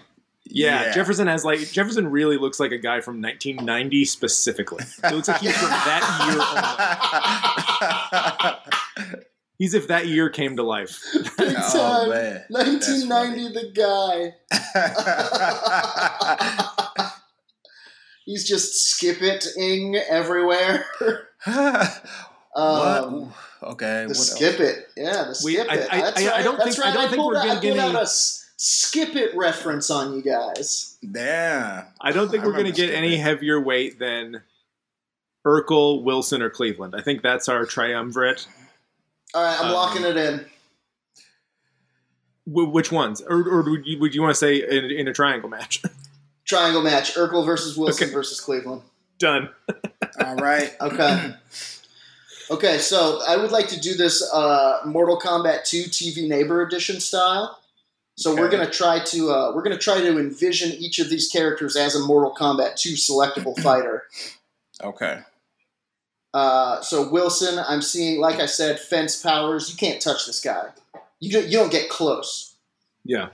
[0.50, 4.84] Yeah, Jefferson has like Jefferson really looks like a guy from 1990 specifically.
[5.04, 6.40] It looks like he's from that year
[8.44, 9.14] only.
[9.58, 11.00] He's if that year came to life.
[11.36, 12.10] Big Oh, time.
[12.10, 12.44] man.
[12.48, 14.34] 1990, the guy.
[18.24, 20.84] He's just skip it-ing everywhere.
[21.44, 22.04] what?
[22.54, 23.32] Um,
[23.62, 24.02] Okay.
[24.04, 24.30] the what else?
[24.36, 25.88] skip it, yeah, the We- skip I- it.
[25.90, 27.68] I- That's I- I don't That's think- I don't think pulled we're out, gonna get
[27.70, 30.98] pulled out any- a s- skip it reference on you guys.
[31.00, 31.84] Yeah.
[32.00, 33.20] I don't think I we're going to get any It.
[33.20, 34.42] heavier weight than
[35.46, 36.94] Urkel, Wilson, or Cleveland.
[36.96, 38.46] I think that's our triumvirate.
[39.34, 40.44] All right, I'm Um, locking it in.
[42.44, 43.20] Wh- which ones?
[43.22, 45.82] Or, or would you, would you want to say in, in a triangle match?
[46.46, 48.14] Triangle match: Urkel versus Wilson Okay.
[48.14, 48.80] versus Cleveland.
[49.18, 49.50] Done.
[50.24, 50.74] All right.
[50.80, 51.34] Okay.
[52.50, 57.00] okay, so I would like to do this uh, Mortal Kombat 2 TV Neighbor Edition
[57.00, 57.58] style.
[58.18, 61.76] So we're gonna try to uh, we're gonna try to envision each of these characters
[61.76, 64.04] as a Mortal Kombat 2 selectable fighter.
[64.82, 65.20] Okay.
[66.34, 69.70] Uh, so Wilson, I'm seeing, like I said, fence powers.
[69.70, 70.68] You can't touch this guy.
[71.20, 72.56] You don't, you don't get close.
[73.04, 73.28] Yeah.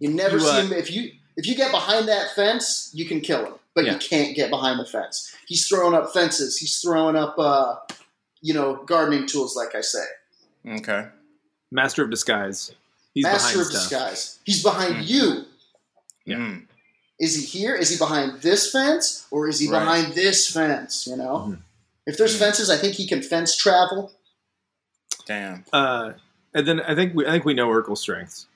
[0.00, 0.72] You never You, see uh, him.
[0.72, 3.92] If you if you get behind that fence, you can kill him, but Yeah.
[3.92, 5.34] you can't get behind the fence.
[5.46, 6.56] He's throwing up fences.
[6.56, 7.76] He's throwing up, uh,
[8.40, 10.04] you know, gardening tools, like I say.
[10.66, 11.08] Okay.
[11.70, 12.72] Master of disguise.
[13.14, 13.80] He's Master of stuff.
[13.82, 14.38] disguise.
[14.44, 15.06] He's behind Mhm.
[15.08, 15.44] you.
[16.26, 16.36] Yeah.
[16.36, 16.66] Mm.
[17.20, 17.74] Is he here?
[17.76, 19.78] Is he behind this fence, or is he Right.
[19.78, 21.06] behind this fence?
[21.06, 21.58] You know, Mhm.
[22.06, 24.12] if there's fences, I think he can fence travel.
[25.26, 25.64] Damn.
[25.72, 26.12] Uh,
[26.52, 28.46] and then I think we I think we know Urkel's strengths.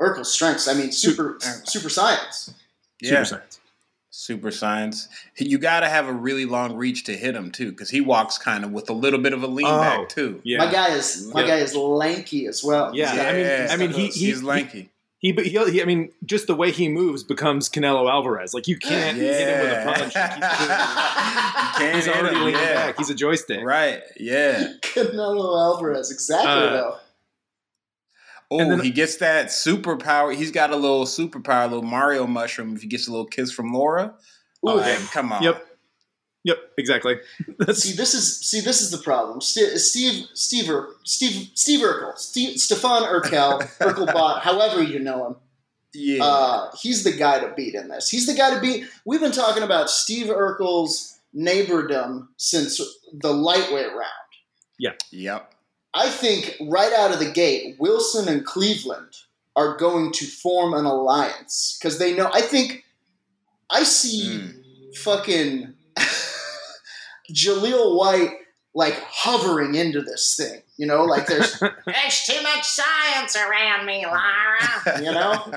[0.00, 0.68] Urkel's strengths.
[0.68, 2.50] I mean, super Super- super science.
[3.00, 3.10] Yeah.
[3.10, 3.60] Super science.
[4.16, 5.08] Super science.
[5.38, 8.38] You got to have a really long reach to hit him too, because he walks
[8.38, 9.80] kind of with a little bit of a lean Oh.
[9.80, 10.40] back too.
[10.44, 10.58] Yeah.
[10.58, 11.46] My guy is my Yeah.
[11.48, 12.94] guy is lanky as well.
[12.94, 13.68] Yeah, He's I mean- Yeah.
[13.72, 14.90] I mean, he- he's lanky.
[15.18, 18.54] He, but he, he, I mean, just the way he moves becomes Canelo Alvarez.
[18.54, 20.14] Like you can't hit him with a punch.
[21.74, 22.74] You can't he's, he's already him, leaning yeah.
[22.86, 22.98] back.
[22.98, 23.64] He's a joystick.
[23.64, 24.00] Right.
[24.16, 24.74] Yeah.
[24.82, 26.96] Canelo Alvarez, exactly Uh, though.
[28.54, 30.34] Oh, And then- he gets that superpower.
[30.34, 32.74] He's got a little superpower, a little Mario mushroom.
[32.76, 34.14] If he gets a little kiss from Laura,
[34.64, 35.06] oh, Ooh.
[35.12, 35.42] come on.
[35.42, 35.66] Yep.
[36.44, 36.58] Yep.
[36.78, 37.16] Exactly.
[37.58, 39.40] That's See, this is see, this is the problem.
[39.40, 45.36] Steve, Steve, Steve, Ur- Steve, Steve Urkel, Steve, Stefan Urkel, Urkelbot, however you know him.
[45.94, 46.24] Yeah.
[46.24, 48.10] Uh, he's the guy to beat in this.
[48.10, 48.84] He's the guy to beat.
[49.06, 52.80] We've been talking about Steve Urkel's neighbordom since
[53.12, 54.10] the lightweight round.
[54.78, 54.90] Yeah.
[55.12, 55.53] Yep.
[55.94, 59.14] I think right out of the gate, Wilson and Cleveland
[59.56, 62.28] are going to form an alliance because they know.
[62.32, 62.84] I think
[63.70, 64.96] I see Mm.
[64.98, 65.74] fucking
[67.32, 68.30] Jaleel White
[68.76, 70.60] like hovering into this thing.
[70.76, 75.00] You know, like there's There's too much science around me, Laura.
[75.00, 75.54] you know,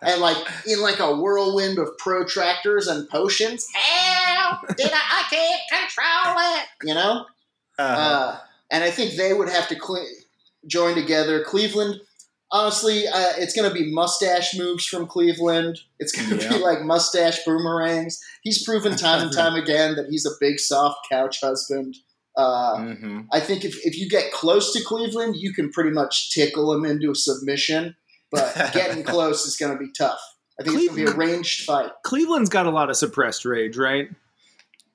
[0.00, 3.66] and like in like a whirlwind of protractors and potions.
[3.74, 5.00] Hell, Did I?
[5.10, 6.66] I can't control it.
[6.88, 7.26] You know,
[7.78, 8.38] Uh, uh,
[8.70, 10.04] and I think they would have to cle
[10.66, 11.42] join together.
[11.44, 12.00] Cleveland.
[12.50, 15.80] Honestly, uh, it's going to be mustache moves from Cleveland.
[15.98, 18.20] It's going to be like mustache boomerangs.
[18.42, 21.96] He's proven time and time again that he's a big soft couch husband.
[22.36, 26.32] Uh, hmm I think if, if you get close to Cleveland, you can pretty much
[26.32, 27.96] tickle him into a submission,
[28.30, 30.20] but getting close is going to be tough.
[30.58, 31.90] I think it's going to be a ranged fight.
[32.04, 34.08] Cleveland's got a lot of suppressed rage, right?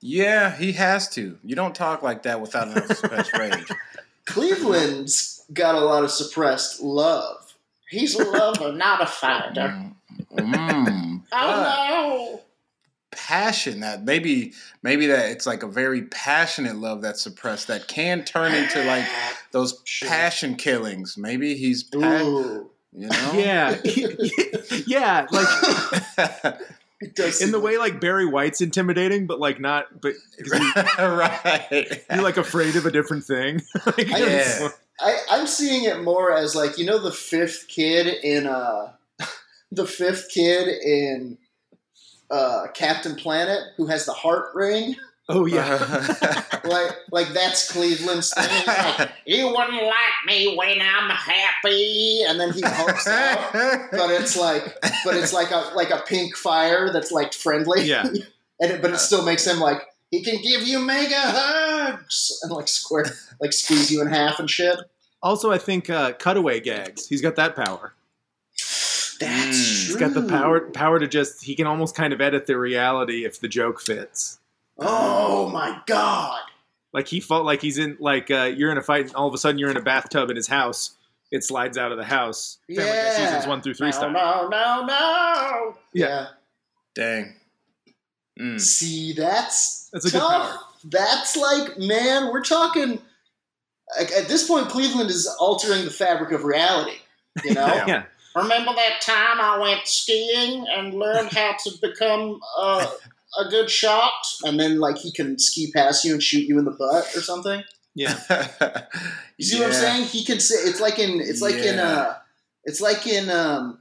[0.00, 1.38] Yeah, he has to.
[1.44, 3.68] You don't talk like that without enough suppressed rage.
[4.26, 7.54] Cleveland's got a lot of suppressed love.
[7.88, 9.82] He's a lover, not a fighter.
[10.32, 11.22] Mm.
[11.30, 12.40] But Oh
[13.12, 18.24] passion that maybe maybe that it's like a very passionate love that's suppressed that can
[18.24, 19.04] turn into like
[19.52, 20.08] those Sure.
[20.08, 21.16] passion killings.
[21.18, 23.80] Maybe he's pa- you know Yeah.
[24.86, 25.26] yeah.
[25.30, 26.58] Like
[27.00, 30.50] It does in the way like Barry White's intimidating, but like not, but he-
[30.98, 32.02] right.
[32.10, 33.62] you're like afraid of a different thing.
[33.86, 34.68] like, I- Yeah.
[35.02, 38.92] I, I'm seeing it more as like you know the fifth kid in uh
[39.72, 41.38] the fifth kid in
[42.30, 44.96] uh Captain Planet who has the heart ring.
[45.30, 46.44] Oh yeah.
[46.64, 48.48] Like like that's Cleveland's thing.
[48.48, 52.22] He's like, You wouldn't like me when I'm happy.
[52.28, 53.52] and then he hulks out.
[53.92, 57.84] But it's like but it's like a like a pink fire that's like friendly.
[57.84, 58.06] Yeah.
[58.06, 62.52] and it, but it still makes him like he can give you mega hugs and
[62.52, 63.06] like square
[63.40, 64.78] like squeeze you in half and shit.
[65.22, 67.06] Also, I think uh, cutaway gags.
[67.08, 67.94] He's got that power.
[69.18, 69.50] That's Mm.
[69.50, 69.86] true.
[69.86, 73.24] He's got the power power to just he can almost kind of edit the reality
[73.24, 74.38] if the joke fits.
[74.80, 76.40] Oh my god.
[76.92, 79.34] Like he felt like he's in like uh, you're in a fight and all of
[79.34, 80.96] a sudden you're in a bathtub in his house.
[81.30, 82.58] It slides out of the house.
[82.66, 83.16] Family Guy Yeah.
[83.16, 84.10] seasons one through three no, style.
[84.10, 85.76] no, no, no.
[85.92, 86.28] Yeah.
[86.94, 87.34] Dang.
[88.40, 88.60] Mm.
[88.60, 90.56] See, that's That's a good power.
[90.84, 93.00] That's like, man, we're talking.
[94.00, 96.96] At, at this point, Cleveland is altering the fabric of reality.
[97.44, 97.84] You know, Yeah.
[97.86, 98.02] Yeah.
[98.36, 102.86] Remember that time I went skiing and learned how to become uh,
[103.38, 104.12] a good shot,
[104.44, 107.20] and then like he can ski past you and shoot you in the butt or
[107.20, 107.62] something.
[107.94, 108.18] Yeah.
[109.38, 110.04] You see what I'm saying?
[110.04, 112.14] He can say it's like in it's like in uh
[112.64, 113.78] it's like in um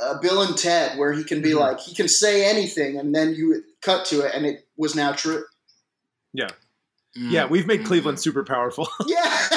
[0.00, 1.58] uh, Bill and Ted where he can be Mhm.
[1.58, 5.10] like he can say anything and then you cut to it and it was now
[5.12, 5.42] true.
[6.32, 6.50] Yeah,
[7.16, 7.84] Yeah, we've made.
[7.84, 8.88] Cleveland super powerful.
[9.08, 9.48] Yeah.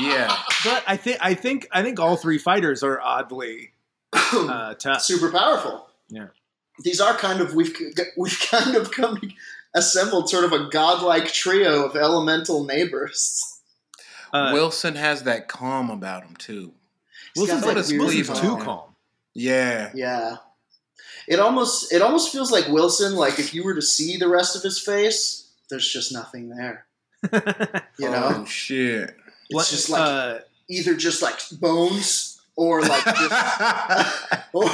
[0.00, 0.36] Yeah.
[0.64, 3.70] but I think I think I think all three fighters are oddly
[4.12, 5.00] uh, tough.
[5.02, 5.88] Super powerful.
[6.10, 6.26] Yeah.
[6.80, 7.76] These are kind of we've
[8.16, 9.20] we've kind of come
[9.74, 13.42] assembled sort of a godlike trio of elemental neighbors.
[14.32, 16.72] Uh, Wilson has that calm about him too.
[17.34, 18.60] He's got Wilson's, like, does weird too calm.
[18.60, 18.94] calm.
[19.34, 19.90] Yeah.
[19.94, 20.36] Yeah.
[21.28, 24.54] It almost it almost feels like Wilson, like if you were to see the rest
[24.56, 26.86] of his face, there's just nothing there.
[27.98, 28.30] You know?
[28.40, 29.10] Oh shit.
[29.48, 34.64] It's What- just like uh, either just like bones or like just, or,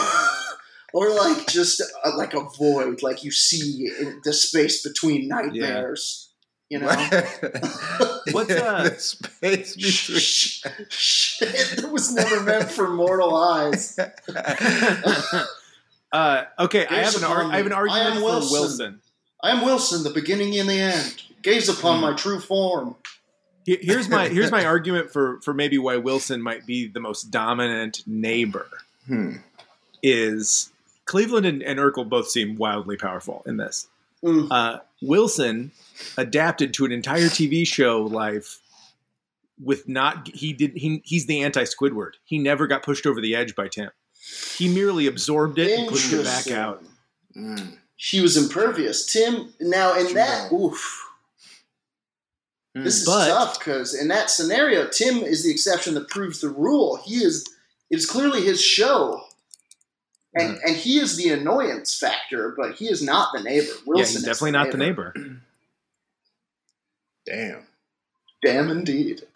[0.93, 6.29] or like just uh like a void, like you see in the space between nightmares.
[6.71, 6.87] You know,
[8.31, 10.87] What's, uh, the space between?
[10.89, 13.99] shit that was never meant for mortal eyes.
[16.13, 17.77] uh, okay, I have an ar- I have an me.
[17.77, 18.61] I am argument for Wilson.
[18.61, 19.01] Wilson.
[19.43, 21.23] I am Wilson, the beginning and the end.
[21.43, 22.03] Gaze upon Hmm.
[22.03, 22.97] my true form.
[23.67, 28.03] Here's my here's my argument for for maybe why Wilson might be the most dominant
[28.07, 28.67] neighbor.
[29.07, 29.37] Hmm.
[30.03, 30.71] Is
[31.05, 33.89] Cleveland and, and Urkel both seem wildly powerful in this.
[34.25, 34.49] Mm.
[34.51, 35.73] Uh, Wilson
[36.17, 38.61] adapted to an entire TV show life
[39.63, 42.13] with not he did he he's the anti Squidward.
[42.25, 43.91] He never got pushed over the edge by Tim.
[44.57, 46.85] He merely absorbed it and pushed it back out.
[47.37, 47.79] Mm.
[47.97, 49.07] She was impervious.
[49.07, 50.67] Tim, now in that, True.
[50.67, 51.09] oof,
[52.75, 56.49] this is But- tough because in that scenario, Tim is the exception that proves the
[56.49, 56.97] rule.
[57.05, 57.45] He is,
[57.91, 59.23] it is clearly his show.
[60.35, 60.61] And, mm.
[60.67, 63.73] and he is the annoyance factor, but he is not the neighbor.
[63.87, 65.15] Wilson yeah, he's is definitely not the neighbor.
[67.27, 67.63] Damn.
[68.43, 69.23] Damn, indeed.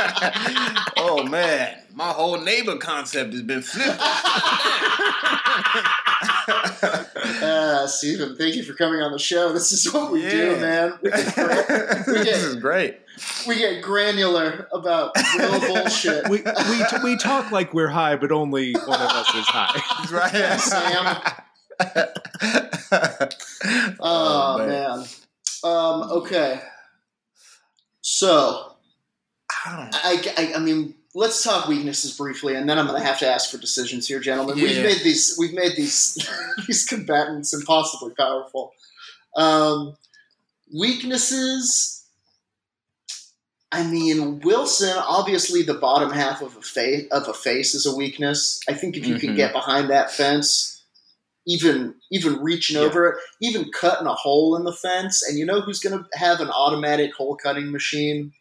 [0.96, 4.00] oh man, my whole neighbor concept has been flipped.
[6.22, 9.52] uh, Stephen, thank you for coming on the show.
[9.52, 10.98] This is what we do, man.
[11.02, 12.98] We get, gra- we, this is great.
[13.46, 16.28] we get granular about real bullshit.
[16.28, 19.80] we, we, we talk like we're high, but only one of us is high.
[20.10, 21.22] Right, Sam.
[24.00, 25.04] Oh, man.
[25.62, 26.60] Um, okay.
[28.02, 28.76] So,
[29.66, 33.06] I don't I, I, I mean, let's talk weaknesses briefly, and then I'm going to
[33.06, 34.56] have to ask for decisions here, gentlemen.
[34.56, 36.18] We've made these we've made these
[36.66, 38.72] these combatants impossibly powerful.
[39.36, 39.96] Um,
[40.72, 41.96] weaknesses.
[43.72, 44.96] I mean, Wilson.
[44.96, 48.60] Obviously, the bottom half of a face of a face is a weakness.
[48.68, 49.36] I think if you can Mhm.
[49.36, 50.82] get behind that fence,
[51.46, 52.82] even even reaching Yeah.
[52.82, 56.18] over it, even cutting a hole in the fence, and you know who's going to
[56.18, 58.32] have an automatic hole cutting machine?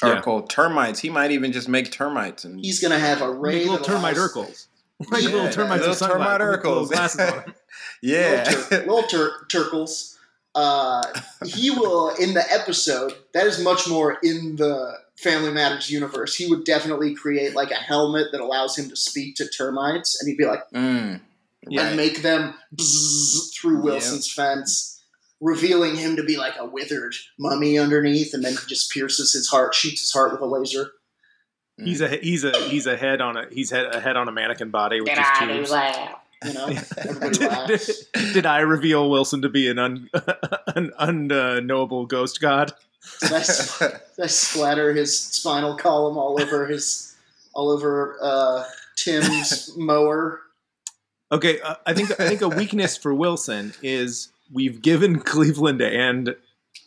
[0.00, 0.40] Urkel.
[0.40, 0.46] Yeah.
[0.48, 0.98] Termites.
[1.00, 3.60] He might even just make termites and He's going to have a ray.
[3.60, 4.66] Make little termite allows- Urkels.
[5.10, 6.88] Like Yeah, little termites little termite with Urkels.
[6.88, 7.54] glasses on 'em.
[8.02, 8.44] yeah.
[8.48, 10.18] little, tur- little tur- turkles.
[10.54, 11.02] Uh,
[11.44, 13.12] he will in the episode.
[13.34, 16.36] That is much more in the Family Matters universe.
[16.36, 20.28] He would definitely create like a helmet that allows him to speak to termites, and
[20.28, 21.20] he'd be like, Mm.
[21.68, 21.88] Yeah.
[21.88, 24.93] and make them bzzz through Wilson's fence,
[25.40, 29.48] revealing him to be like a withered mummy underneath, and then he just pierces his
[29.48, 30.90] heart, shoots his heart with a laser.
[31.76, 34.32] He's a he's a he's a head on a he's head, a head on a
[34.32, 35.70] mannequin body with Did just I tubes.
[35.70, 36.20] that?
[36.44, 36.66] You know,
[36.98, 38.04] everybody laughs.
[38.32, 40.08] Did I reveal Wilson to be an un,
[40.68, 42.72] an unknowable ghost god?
[43.22, 47.16] Did I, s- did I splatter his spinal column all over his,
[47.54, 48.64] all over uh,
[48.96, 50.40] Tim's mower?
[51.32, 56.34] Okay, uh, I think I think a weakness for Wilson is we've given Cleveland and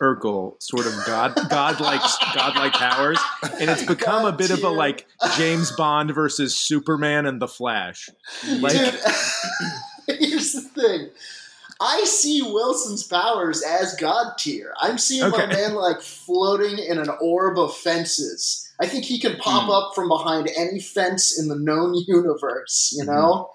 [0.01, 2.01] Urkel sort of god godlike
[2.35, 3.19] godlike powers,
[3.59, 7.47] and it's become a God bit of a like James Bond versus Superman and the
[7.47, 8.09] Flash.
[8.59, 8.99] Like- Dude,
[10.19, 11.09] here's the thing.
[11.79, 14.73] I see Wilson's powers as God tier.
[14.79, 18.67] I'm seeing my man like floating in an orb of fences.
[18.81, 19.69] I think he can pop Hmm.
[19.71, 23.51] up from behind any fence in the known universe, you know?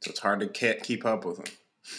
[0.00, 0.46] So it's hard to
[0.82, 1.44] keep up with him.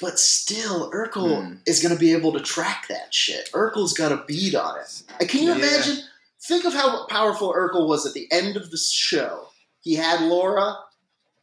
[0.02, 1.54] But still, Urkel Hmm.
[1.66, 3.50] is going to be able to track that shit.
[3.54, 5.28] Urkel's got a bead on it.
[5.30, 5.56] Can you Yeah.
[5.56, 6.04] imagine?
[6.42, 9.50] Think of how powerful Urkel was at the end of the show.
[9.82, 10.78] He had Laura.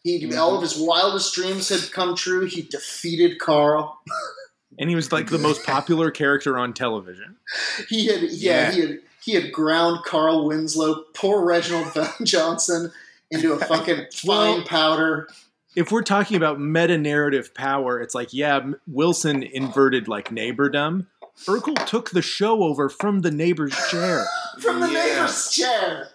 [0.03, 0.37] He Mhm.
[0.39, 2.45] all of his wildest dreams had come true.
[2.47, 3.99] He defeated Carl.
[4.79, 7.37] and he was like the most popular character on television.
[7.89, 8.71] He had, yeah, Yeah.
[8.73, 12.93] he had, he had ground Carl Winslow, poor Reginald VelJohnson,
[13.31, 15.29] into a fucking fine powder.
[15.77, 21.07] If we're talking about meta narrative power, it's like yeah, Wilson inverted like neighbordom.
[21.47, 24.25] Urkel took the show over from the neighbor's chair.
[24.61, 25.05] From the Yeah.
[25.05, 26.09] neighbor's chair.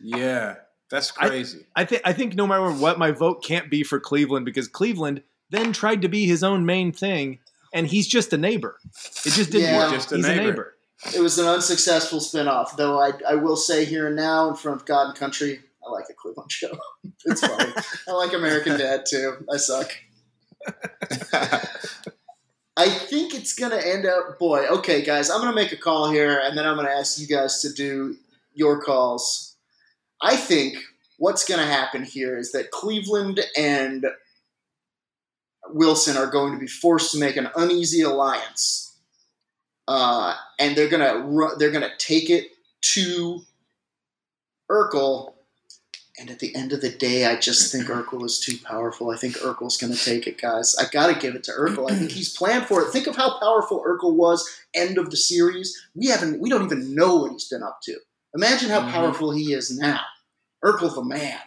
[0.00, 0.54] Yeah,
[0.90, 1.66] that's I- crazy.
[1.76, 5.22] I think I think no matter what, my vote can't be for Cleveland because Cleveland
[5.50, 7.40] then tried to be his own main thing,
[7.74, 8.78] and he's just a neighbor.
[9.26, 9.78] It just didn't Yeah.
[9.78, 9.92] work.
[9.92, 10.40] Just a he's neighbor.
[10.40, 10.74] a neighbor.
[11.14, 14.80] It was an unsuccessful spinoff, though I, I will say here and now, in front
[14.80, 16.76] of God and country, I like the Cleveland show.
[17.24, 17.72] it's funny.
[18.08, 19.44] I like American Dad too.
[19.52, 19.90] I suck.
[22.76, 25.76] I think it's going to end up, boy, okay, guys, I'm going to make a
[25.76, 28.16] call here, and then I'm going to ask you guys to do
[28.52, 29.56] your calls.
[30.20, 30.78] I think
[31.18, 34.06] what's going to happen here is that Cleveland and
[35.70, 38.98] Wilson are going to be forced to make an uneasy alliance,
[39.88, 42.48] uh, and they're gonna they're gonna take it
[42.80, 43.40] to
[44.70, 45.33] Urkel.
[46.18, 49.10] And at the end of the day, I just think Urkel is too powerful.
[49.10, 50.76] I think Urkel's going to take it, guys.
[50.78, 51.90] I got to give it to Urkel.
[51.90, 52.90] I think he's planned for it.
[52.92, 55.76] Think of how powerful Urkel was end of the series.
[55.96, 57.96] We haven't, we don't even know what he's been up to.
[58.32, 58.90] Imagine how Mhm.
[58.92, 60.00] powerful he is now.
[60.64, 61.38] Urkel the man,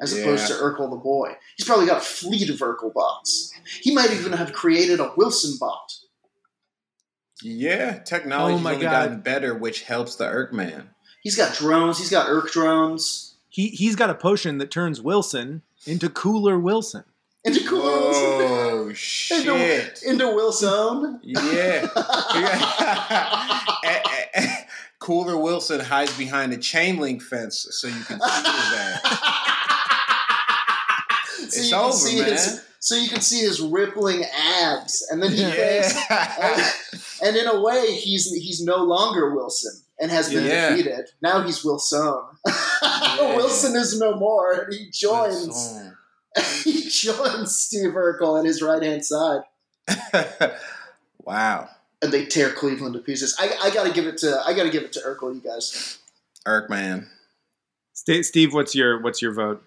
[0.00, 0.60] as opposed to Yeah.
[0.60, 1.36] Urkel the boy.
[1.58, 3.52] He's probably got a fleet of Urkel bots.
[3.82, 5.92] He might even have created a Wilson bot.
[7.42, 8.90] yeah, technology's Oh my only God.
[8.90, 10.90] gotten better, which helps the Irk man.
[11.22, 11.98] He's got drones.
[11.98, 13.27] He's got Urk drones.
[13.58, 17.02] He he's got a potion that turns Wilson into cooler Wilson.
[17.42, 18.22] Into Cooler Wilson.
[18.40, 19.40] Oh shit!
[19.48, 21.18] Into, into Wilson.
[21.24, 21.88] Yeah.
[23.84, 24.56] Eh, eh, eh.
[25.00, 29.00] Cooler Wilson hides behind a chain link fence so you can see his ass.
[31.38, 32.30] so It's you can over, see man.
[32.30, 34.24] his so you can see his rippling
[34.60, 36.70] abs, and then he thinks, Yeah.
[37.24, 40.70] and in a way, he's he's no longer Wilson and has been Yeah.
[40.70, 41.08] defeated.
[41.22, 42.22] Now he's Wilson.
[43.18, 45.78] Wilson is no more, and he joins
[46.64, 49.40] he joins Steve Urkel at his right hand side,
[51.24, 51.68] wow.
[52.02, 53.36] and they tear Cleveland to pieces.
[53.38, 55.40] I, I got to give it to I got to give it to Urkel, you
[55.40, 55.98] guys.
[56.46, 57.08] Irk man.
[57.92, 59.62] Sta- Steve, what's your what's your vote?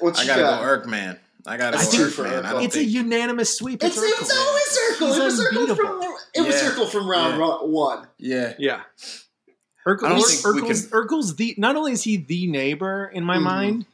[0.00, 0.60] What I you gotta got?
[0.60, 1.18] go Irk man.
[1.46, 2.46] I gotta I go think Irk for man.
[2.46, 2.52] I Urkel.
[2.52, 3.82] don't It's a unanimous sweep.
[3.82, 5.08] It's, It's, it's always Urkel.
[5.08, 5.76] He's It was Urkel unbeatable.
[5.76, 7.56] from it was Urkel from round Yeah.
[7.68, 8.06] one.
[8.18, 8.54] Yeah.
[8.58, 8.80] Yeah.
[9.86, 13.24] I Urkel, don't think we Urkel's, Urkel's the not only is he the neighbor in
[13.24, 13.42] my Mhm.
[13.42, 13.86] mind,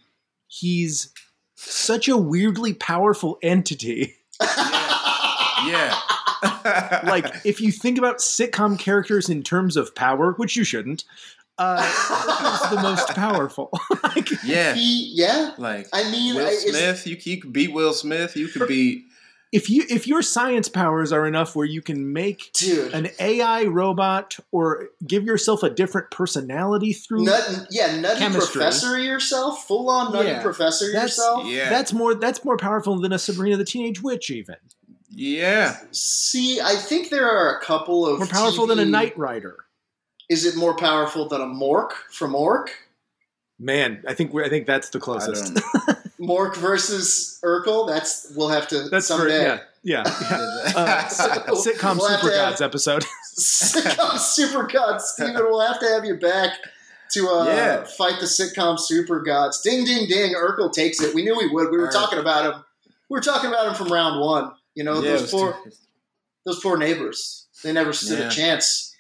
[0.46, 1.10] he's
[1.56, 4.16] such a weirdly powerful entity.
[5.66, 5.98] Yeah.
[7.04, 11.04] Like if you think about sitcom characters in terms of power, which you shouldn't,
[11.58, 13.70] uh, Urkel's the most powerful.
[14.04, 14.74] like, yeah.
[14.74, 15.54] he, yeah.
[15.58, 18.36] Like I mean, Will I- Smith, you, you could beat Will Smith.
[18.36, 19.06] You could beat
[19.52, 22.92] if you if your science powers are enough where you can make dude.
[22.92, 28.52] an AI robot or give yourself a different personality through Nut, yeah, nutty Chemistry.
[28.60, 30.42] professor yourself, full on nutty Yeah.
[30.42, 31.46] professor That's- yourself.
[31.46, 31.70] yeah.
[31.70, 34.56] that's more that's more powerful than a Sabrina the Teenage Witch even.
[35.10, 35.78] yeah.
[35.92, 39.56] See, I think there are a couple of More powerful than a Knight Rider.
[40.28, 42.70] Is it more powerful than a Mork from Ork?
[43.58, 45.58] Man, I think we're, I think that's the I closest.
[46.18, 47.86] don't Mork versus Urkel.
[47.88, 49.42] That's we'll have to That's for someday.
[49.42, 50.02] yeah, yeah.
[50.76, 53.04] Uh, sit- sitcom We'll Super to have- Gods episode.
[53.38, 55.36] sitcom super gods, Steven.
[55.36, 56.52] We'll have to have you back
[57.12, 57.84] to uh, Yeah.
[57.84, 59.60] fight the sitcom super gods.
[59.62, 60.34] Ding, ding, ding.
[60.34, 61.14] Urkel takes it.
[61.14, 61.70] We knew he would.
[61.70, 61.92] We were Urk.
[61.92, 62.64] talking about him.
[63.08, 64.52] We were talking about him from round one.
[64.74, 65.70] You know, yeah, those poor, too,
[66.44, 67.46] those poor neighbors.
[67.64, 68.26] They never stood Yeah.
[68.28, 68.94] a chance.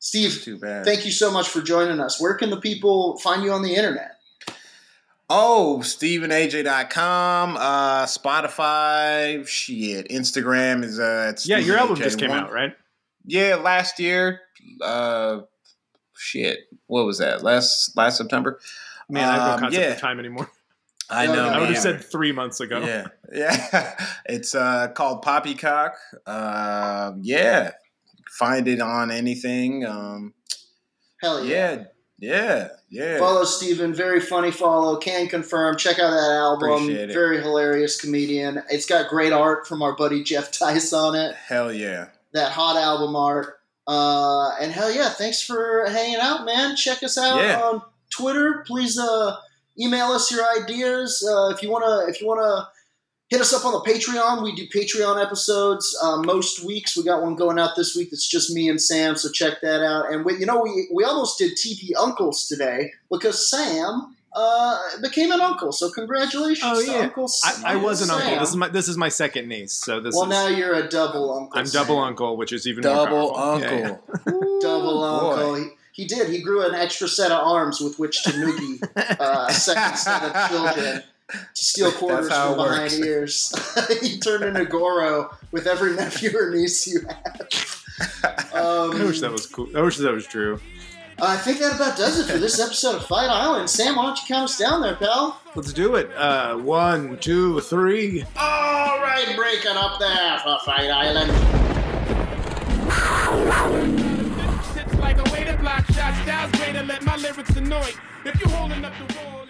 [0.00, 0.84] Steve, too bad.
[0.84, 2.20] thank you so much for joining us.
[2.20, 4.16] Where can the people find you on the internet?
[5.34, 12.28] Oh, StephenAJ.com, uh, Spotify, shit, Instagram is uh, it's yeah, your album AJ just came
[12.28, 12.40] one.
[12.40, 12.76] out, right?
[13.24, 14.40] Yeah, last year.
[14.82, 15.40] Uh,
[16.14, 17.42] shit, what was that?
[17.42, 18.60] Last last September.
[19.08, 19.92] Man, I have no Um, concept yeah.
[19.92, 20.50] of time anymore.
[21.08, 21.48] I know.
[21.48, 22.80] I would have said three months ago.
[22.80, 24.06] Yeah, yeah.
[24.26, 25.94] it's uh called Poppycock.
[26.26, 27.70] Uh, yeah,
[28.28, 29.86] find it on anything.
[29.86, 30.34] Um,
[31.22, 31.72] Hell yeah.
[31.72, 31.84] yeah,
[32.22, 33.18] yeah, yeah.
[33.18, 33.92] Follow Steven.
[33.92, 34.96] Very funny follow.
[34.96, 35.76] Can confirm.
[35.76, 36.88] Check out that album.
[36.88, 37.12] It.
[37.12, 38.62] Very hilarious comedian.
[38.70, 41.34] It's got great art from our buddy Jeff Tice on it.
[41.34, 42.06] Hell yeah.
[42.32, 43.58] That hot album art.
[43.88, 46.76] Uh, and hell yeah, thanks for hanging out, man.
[46.76, 47.60] Check us out Yeah.
[47.60, 48.62] on Twitter.
[48.66, 49.36] Please uh,
[49.78, 51.28] email us your ideas.
[51.28, 52.68] Uh, if you wanna, if you wanna
[53.32, 54.42] hit us up on the Patreon.
[54.42, 56.98] We do Patreon episodes uh, most weeks.
[56.98, 59.82] We got one going out this week that's just me and Sam, so check that
[59.82, 60.12] out.
[60.12, 65.32] And we, you know, we we almost did TV Uncles today because Sam uh, became
[65.32, 65.72] an uncle.
[65.72, 68.20] So congratulations, Oh to yeah, Uncle S- I, I was an Sam.
[68.20, 68.38] uncle.
[68.40, 69.72] This is my this is my second niece.
[69.72, 71.58] So this well, is now you're a double uncle.
[71.58, 73.60] I'm double uncle, which is even Double more powerful.
[73.60, 74.04] Yeah, uncle.
[74.26, 74.58] yeah.
[74.60, 75.54] Double Ooh, uncle.
[75.54, 76.28] He, he did.
[76.28, 78.82] He grew an extra set of arms with which to noogie
[79.18, 81.04] uh, a second set of children to
[81.54, 82.98] steal quarters That's how from it behind works.
[82.98, 84.00] ears.
[84.02, 87.40] he turned into Goro with every nephew or niece you had.
[88.54, 89.68] Um, I wish that was cool.
[89.76, 90.60] I wish that was true.
[91.20, 93.70] I think that about does it for this episode of Fight Island.
[93.70, 95.40] Sam, why don't you count us down there, pal?
[95.54, 96.10] Let's do it.
[96.16, 98.24] Uh, one, two, three.
[98.36, 101.30] All right, break it up there for Fight Island.
[104.74, 106.18] Shit's like a way to block shots.
[106.22, 107.90] Styles way to let my lyrics annoy.
[108.24, 109.41] If you holding up the wall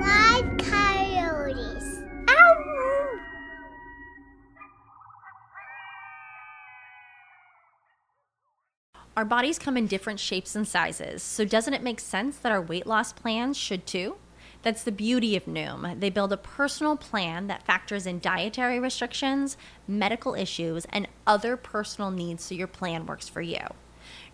[0.00, 2.00] Live coyotes.
[2.28, 3.18] Ow!
[9.16, 12.62] Our bodies come in different shapes and sizes, so doesn't it make sense that our
[12.62, 14.16] weight loss plans should too?
[14.62, 15.98] That's the beauty of Noom.
[16.00, 22.10] They build a personal plan that factors in dietary restrictions, medical issues, and other personal
[22.10, 23.66] needs so your plan works for you.